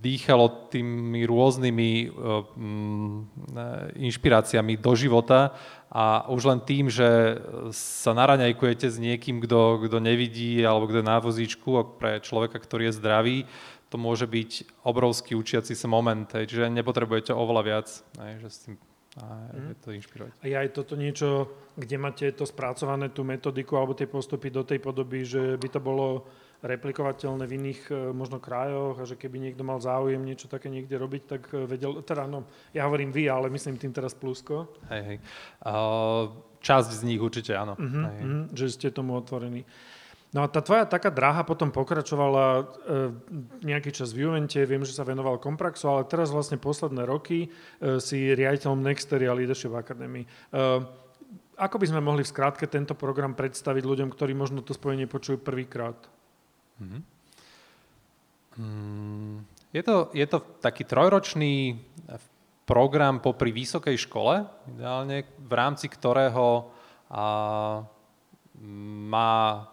[0.00, 3.28] dýchalo tými rôznymi um,
[4.00, 5.52] inšpiráciami do života
[5.90, 7.42] a už len tým, že
[7.74, 12.88] sa naraňajkujete s niekým, kto, kto nevidí alebo kto je na vozíčku pre človeka, ktorý
[12.88, 13.36] je zdravý,
[13.90, 17.86] to môže byť obrovský učiaci sa moment, hej, čiže nepotrebujete oveľa viac,
[18.22, 18.74] hej, že s tým
[19.18, 20.38] a je to inšpirovať.
[20.38, 24.62] A je aj toto niečo, kde máte to spracované, tú metodiku alebo tie postupy do
[24.62, 26.30] tej podoby, že by to bolo
[26.60, 30.96] replikovateľné v iných e, možno krajoch a že keby niekto mal záujem niečo také niekde
[31.00, 32.44] robiť, tak e, vedel, teda no,
[32.76, 34.68] ja hovorím vy, ale myslím tým teraz Plusko.
[34.92, 35.18] Hej, hej.
[35.64, 36.30] Uh,
[36.60, 37.74] časť z nich určite áno.
[37.76, 38.20] Uh-huh, hej.
[38.20, 39.64] Uh-huh, že ste tomu otvorení.
[40.30, 42.62] No a tá tvoja taká dráha potom pokračovala e,
[43.66, 47.98] nejaký čas v Juvente, viem, že sa venoval Kompraxu, ale teraz vlastne posledné roky e,
[47.98, 50.22] si riaditeľom Nexteria Leadership Academy.
[50.22, 50.28] E,
[51.58, 55.42] ako by sme mohli v skrátke tento program predstaviť ľuďom, ktorí možno to spojenie počujú
[55.42, 55.98] prvýkrát?
[56.80, 57.02] Mm-hmm.
[58.58, 59.36] Mm,
[59.70, 61.78] je, to, je to taký trojročný
[62.64, 66.70] program popri vysokej škole, ideálne, v rámci ktorého
[67.10, 67.82] a,
[69.10, 69.66] má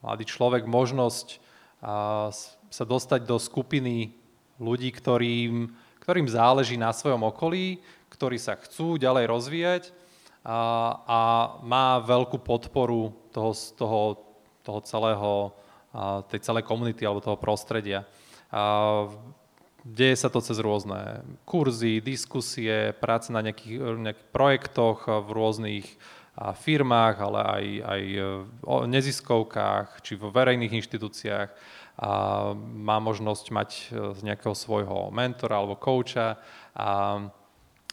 [0.00, 1.38] mladý človek možnosť
[1.84, 2.32] a,
[2.72, 4.16] sa dostať do skupiny
[4.56, 5.68] ľudí, ktorým,
[6.00, 9.82] ktorým záleží na svojom okolí, ktorí sa chcú ďalej rozvíjať
[10.42, 10.58] a,
[11.04, 11.20] a
[11.60, 14.00] má veľkú podporu toho, toho,
[14.64, 15.32] toho celého,
[16.28, 18.08] tej celej komunity alebo toho prostredia.
[18.52, 19.08] A,
[19.82, 25.86] deje sa to cez rôzne kurzy, diskusie, práce na nejakých, nejakých projektoch v rôznych
[26.38, 28.02] firmách, ale aj, aj
[28.64, 31.48] o neziskovkách, či vo verejných inštitúciách.
[31.92, 32.10] A
[32.56, 36.40] má možnosť mať e, nejakého svojho mentora alebo kouča.
[36.72, 37.20] A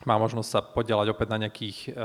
[0.08, 2.00] má možnosť sa podielať opäť na nejakých, e,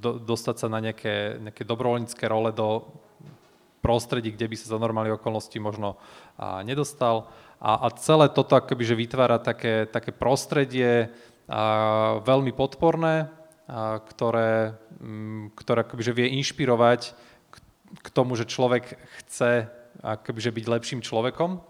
[0.00, 2.88] do, dostať sa na nejaké, nejaké dobrovoľnícke role do
[3.86, 5.94] prostredí, kde by sa za normálne okolnosti možno
[6.66, 7.30] nedostal.
[7.62, 11.14] A, a celé toto akoby, že vytvára také, také prostredie
[11.46, 13.30] a, veľmi podporné,
[13.70, 17.14] a, ktoré, m, ktoré akoby, že vie inšpirovať
[17.48, 17.56] k,
[18.02, 19.70] k tomu, že človek chce
[20.02, 21.62] akoby, že byť lepším človekom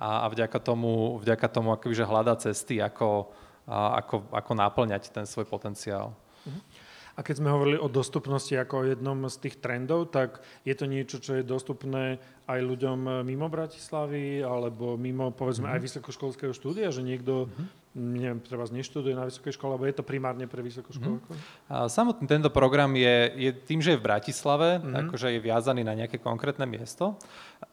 [0.00, 3.28] a, a vďaka tomu, vďaka tomu akoby, že hľadá cesty, ako,
[3.68, 6.16] a ako, ako náplňať ten svoj potenciál.
[6.48, 6.89] Mhm.
[7.20, 10.88] A keď sme hovorili o dostupnosti ako o jednom z tých trendov, tak je to
[10.88, 12.16] niečo, čo je dostupné
[12.48, 15.76] aj ľuďom mimo Bratislavy alebo mimo, povedzme, mm-hmm.
[15.76, 20.06] aj vysokoškolského štúdia, že niekto mm-hmm neviem, treba neštuduje na vysokej škole, alebo je to
[20.06, 21.18] primárne pre vysokú školu?
[21.18, 21.90] Mm-hmm.
[21.90, 25.10] Samotný tento program je, je tým, že je v Bratislave, mm-hmm.
[25.10, 27.18] akože je viazaný na nejaké konkrétne miesto,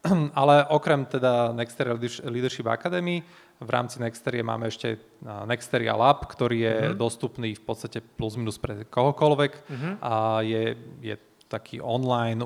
[0.41, 1.93] ale okrem teda Nexteria
[2.25, 3.21] Leadership Academy
[3.57, 5.01] v rámci Nexterie máme ešte
[5.49, 6.97] Nexteria Lab, ktorý je mm-hmm.
[6.97, 9.93] dostupný v podstate plus minus pre kohokoľvek mm-hmm.
[10.01, 10.63] a je,
[11.01, 11.15] je
[11.47, 12.43] taký online,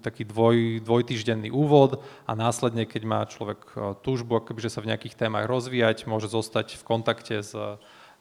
[0.00, 4.90] taký dvoj, dvojtýždenný úvod a následne, keď má človek e, túžbu akoby, že sa v
[4.90, 7.52] nejakých témach rozvíjať, môže zostať v kontakte s,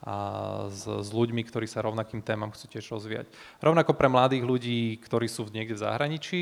[0.06, 0.16] a
[0.70, 3.34] s, s ľuďmi, ktorí sa rovnakým témam chcú tiež rozvíjať.
[3.64, 6.42] Rovnako pre mladých ľudí, ktorí sú niekde v zahraničí,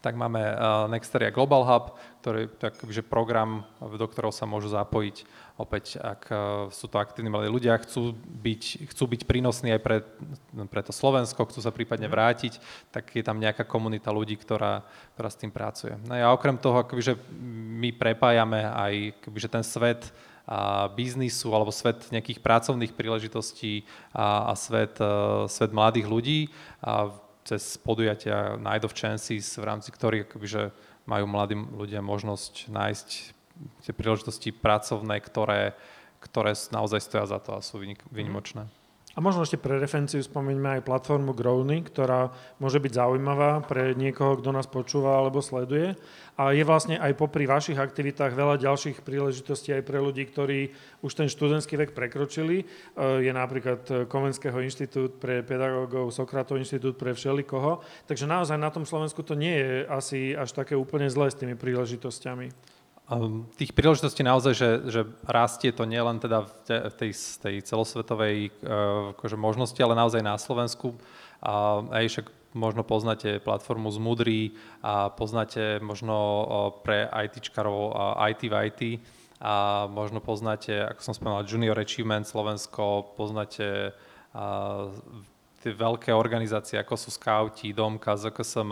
[0.00, 5.26] tak máme uh, Nexteria Global Hub, ktorý je takže program, do ktorého sa môžu zapojiť
[5.60, 6.38] opäť, ak uh,
[6.72, 9.96] sú to aktívni mladí ľudia, chcú byť, chcú byť prínosní aj pre,
[10.72, 12.14] pre to Slovensko, chcú sa prípadne mhm.
[12.14, 12.52] vrátiť,
[12.88, 14.86] tak je tam nejaká komunita ľudí, ktorá,
[15.18, 15.92] ktorá s tým pracuje.
[16.08, 17.18] No a okrem toho, že
[17.82, 20.08] my prepájame aj akoby, že ten svet
[20.42, 26.40] a biznisu alebo svet nejakých pracovných príležitostí a, a svet, uh, svet mladých ľudí.
[26.82, 30.46] A cez podujatia Night of Chances, v rámci ktorých akoby,
[31.06, 33.08] majú mladí ľudia možnosť nájsť
[33.82, 35.74] tie príležitosti pracovné, ktoré,
[36.22, 38.66] ktoré naozaj stoja za to a sú vynimočné.
[38.66, 38.81] Mm.
[39.12, 44.40] A možno ešte pre referenciu spomeňme aj platformu Growny, ktorá môže byť zaujímavá pre niekoho,
[44.40, 45.92] kto nás počúva alebo sleduje.
[46.40, 50.72] A je vlastne aj popri vašich aktivitách veľa ďalších príležitostí aj pre ľudí, ktorí
[51.04, 52.64] už ten študentský vek prekročili.
[52.64, 52.66] E,
[53.20, 57.84] je napríklad Komenského inštitút pre pedagógov, Sokratov inštitút pre všelikoho.
[58.08, 61.52] Takže naozaj na tom Slovensku to nie je asi až také úplne zlé s tými
[61.52, 62.80] príležitosťami.
[63.10, 69.12] Um, tých príležitostí naozaj, že, že rastie to nielen teda v tej, tej celosvetovej uh,
[69.18, 70.94] akože možnosti, ale naozaj na Slovensku.
[71.42, 76.14] A aj však možno poznáte platformu Zmudry a poznáte možno
[76.84, 77.96] pre ITčkarov
[78.30, 78.80] IT v IT
[79.42, 83.90] a možno poznáte, ako som spomínal, Junior Achievement Slovensko, poznáte
[85.62, 88.70] tie veľké organizácie, ako sú Scouti, Domka, ZKSM,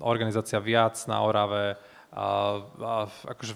[0.00, 1.76] organizácia Viac na Orave,
[2.08, 2.94] a, a
[3.36, 3.52] akože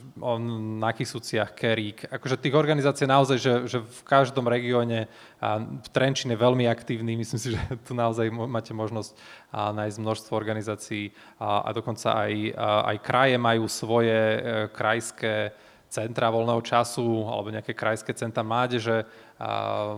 [0.77, 2.05] na Kisuciach, Kerík.
[2.13, 5.09] Akože tých organizácií naozaj, že, že v každom regióne,
[5.41, 9.17] a v Trenčine veľmi aktívny, myslím si, že tu naozaj máte možnosť
[9.57, 15.57] a, nájsť množstvo organizácií a, a dokonca aj, a, aj kraje majú svoje e, krajské
[15.89, 19.09] centra voľného času alebo nejaké krajské centra mládeže.
[19.41, 19.97] A,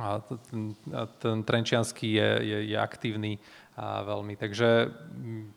[0.00, 0.72] a ten,
[1.20, 3.36] ten Trenčianský je, je, je aktívny
[3.78, 4.34] a veľmi.
[4.34, 4.90] Takže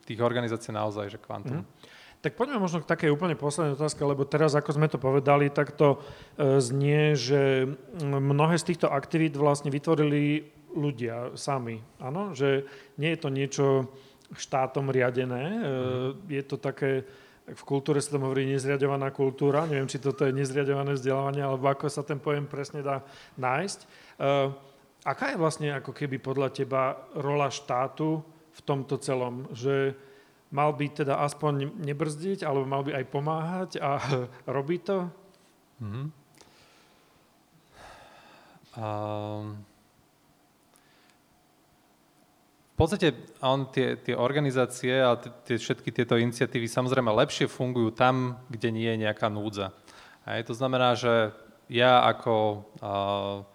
[0.06, 1.66] tých organizácií naozaj, že kvantum.
[1.66, 1.81] Mm.
[2.22, 5.74] Tak poďme možno k takej úplne poslednej otázke, lebo teraz, ako sme to povedali, tak
[5.74, 5.98] to
[6.38, 7.66] e, znie, že
[7.98, 10.46] mnohé z týchto aktivít vlastne vytvorili
[10.78, 11.82] ľudia sami.
[11.98, 12.70] Áno, že
[13.02, 13.66] nie je to niečo
[14.38, 15.60] štátom riadené, e,
[16.30, 17.10] je to také,
[17.50, 21.90] v kultúre sa tam hovorí nezriadovaná kultúra, neviem, či toto je nezriadované vzdelávanie, alebo ako
[21.90, 23.02] sa ten pojem presne dá
[23.42, 23.80] nájsť.
[23.82, 23.88] E,
[25.10, 28.22] aká je vlastne ako keby podľa teba rola štátu
[28.54, 29.50] v tomto celom?
[29.58, 29.98] Že
[30.52, 34.00] mal by teda aspoň nebrzdiť, alebo mal by aj pomáhať a
[34.56, 35.08] robí to?
[35.82, 36.08] Mm-hmm.
[38.72, 39.60] Um,
[42.82, 43.14] podstate
[43.46, 48.90] on, tie, tie organizácie a tie, všetky tieto iniciatívy samozrejme lepšie fungujú tam, kde nie
[48.90, 49.70] je nejaká núdza.
[50.26, 51.30] Hej, to znamená, že
[51.70, 53.46] ja ako uh,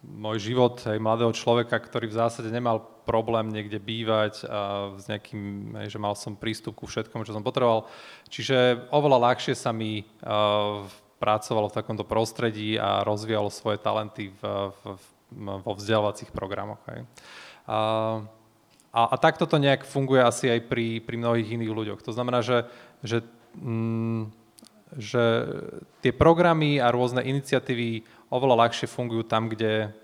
[0.00, 5.76] môj život aj mladého človeka, ktorý v zásade nemal problém niekde bývať a s nejakým,
[5.84, 7.84] že mal som prístup ku všetkomu, čo som potreboval.
[8.32, 10.80] Čiže oveľa ľahšie sa mi uh,
[11.20, 14.42] pracovalo v takomto prostredí a rozvíjalo svoje talenty v,
[14.72, 14.82] v,
[15.60, 16.80] vo vzdelávacích programoch.
[16.88, 17.04] Hej.
[17.68, 17.78] A,
[18.96, 22.00] a, a takto to nejak funguje asi aj pri, pri mnohých iných ľuďoch.
[22.00, 22.64] To znamená, že,
[23.04, 23.20] že
[23.60, 24.44] mm,
[24.94, 25.22] že
[26.02, 29.94] tie programy a rôzne iniciatívy oveľa ľahšie fungujú tam, kde,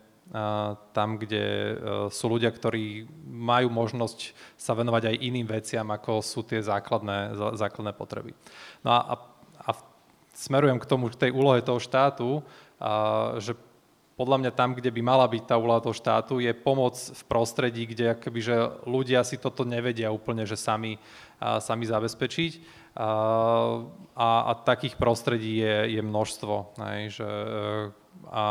[0.95, 1.75] tam, kde e,
[2.15, 7.91] sú ľudia, ktorí majú možnosť sa venovať aj iným veciam, ako sú tie základné, základné
[7.99, 8.31] potreby.
[8.87, 9.19] No a,
[9.67, 9.71] a
[10.31, 12.47] smerujem k tomu, k tej úlohe toho štátu,
[12.79, 13.59] a, že
[14.15, 17.89] podľa mňa tam, kde by mala byť tá úloha toho štátu, je pomoc v prostredí,
[17.89, 21.01] kde akoby, že ľudia si toto nevedia úplne, že sami,
[21.43, 26.55] a, sami zabezpečiť a, a takých prostredí je, je množstvo.
[26.79, 27.31] Hej, že,
[28.29, 28.45] a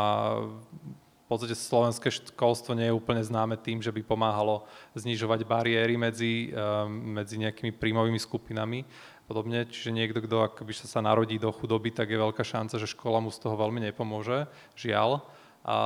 [0.50, 4.66] v podstate slovenské školstvo nie je úplne známe tým, že by pomáhalo
[4.98, 6.50] znižovať bariéry medzi,
[6.90, 8.82] medzi nejakými príjmovými skupinami
[9.30, 9.62] podobne.
[9.62, 13.30] Čiže niekto, kto akoby sa narodí do chudoby, tak je veľká šanca, že škola mu
[13.30, 15.22] z toho veľmi nepomôže, žiaľ.
[15.62, 15.78] A,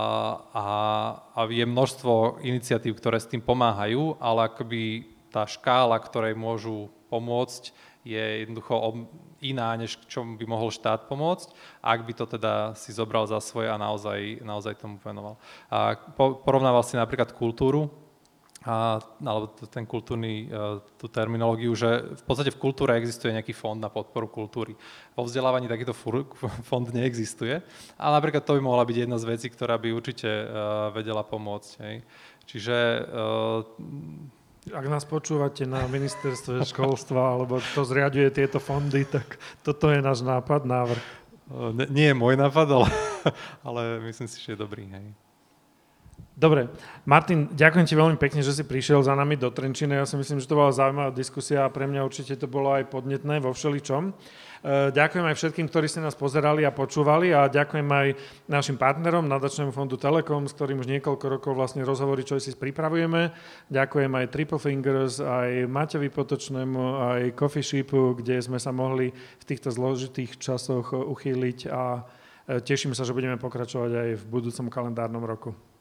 [0.54, 0.66] a,
[1.36, 7.76] a je množstvo iniciatív, ktoré s tým pomáhajú, ale akoby tá škála, ktorej môžu pomôcť,
[8.04, 9.08] je jednoducho
[9.40, 11.48] iná, než k čomu by mohol štát pomôcť,
[11.80, 15.40] ak by to teda si zobral za svoje a naozaj, naozaj tomu venoval.
[15.72, 17.88] A porovnával si napríklad kultúru,
[18.64, 23.76] a, alebo ten kultúrny, e, tú terminológiu, že v podstate v kultúre existuje nejaký fond
[23.76, 24.72] na podporu kultúry.
[25.12, 25.92] Vo vzdelávaní takýto
[26.68, 27.60] fond neexistuje,
[28.00, 30.44] ale napríklad to by mohla byť jedna z vecí, ktorá by určite e,
[30.96, 31.70] vedela pomôcť.
[31.84, 31.96] Hej.
[32.48, 33.00] Čiže e,
[34.72, 40.24] ak nás počúvate na ministerstve školstva, alebo kto zriaduje tieto fondy, tak toto je náš
[40.24, 41.04] nápad, návrh.
[41.76, 42.88] Ne, nie je môj nápad, ale,
[43.68, 44.88] ale myslím si, že je dobrý.
[44.88, 45.23] Hej.
[46.34, 46.66] Dobre,
[47.06, 50.02] Martin, ďakujem ti veľmi pekne, že si prišiel za nami do Trenčine.
[50.02, 52.90] Ja si myslím, že to bola zaujímavá diskusia a pre mňa určite to bolo aj
[52.90, 54.10] podnetné vo všeličom.
[54.64, 58.06] Eh, ďakujem aj všetkým, ktorí ste nás pozerali a počúvali a ďakujem aj
[58.48, 63.28] našim partnerom, nadačnému fondu Telekom, s ktorým už niekoľko rokov vlastne rozhovory čo si pripravujeme.
[63.68, 69.44] Ďakujem aj Triple Fingers, aj Maťovi Potočnému, aj Coffee Shipu, kde sme sa mohli v
[69.44, 75.28] týchto zložitých časoch uchýliť a eh, teším sa, že budeme pokračovať aj v budúcom kalendárnom
[75.28, 75.73] roku.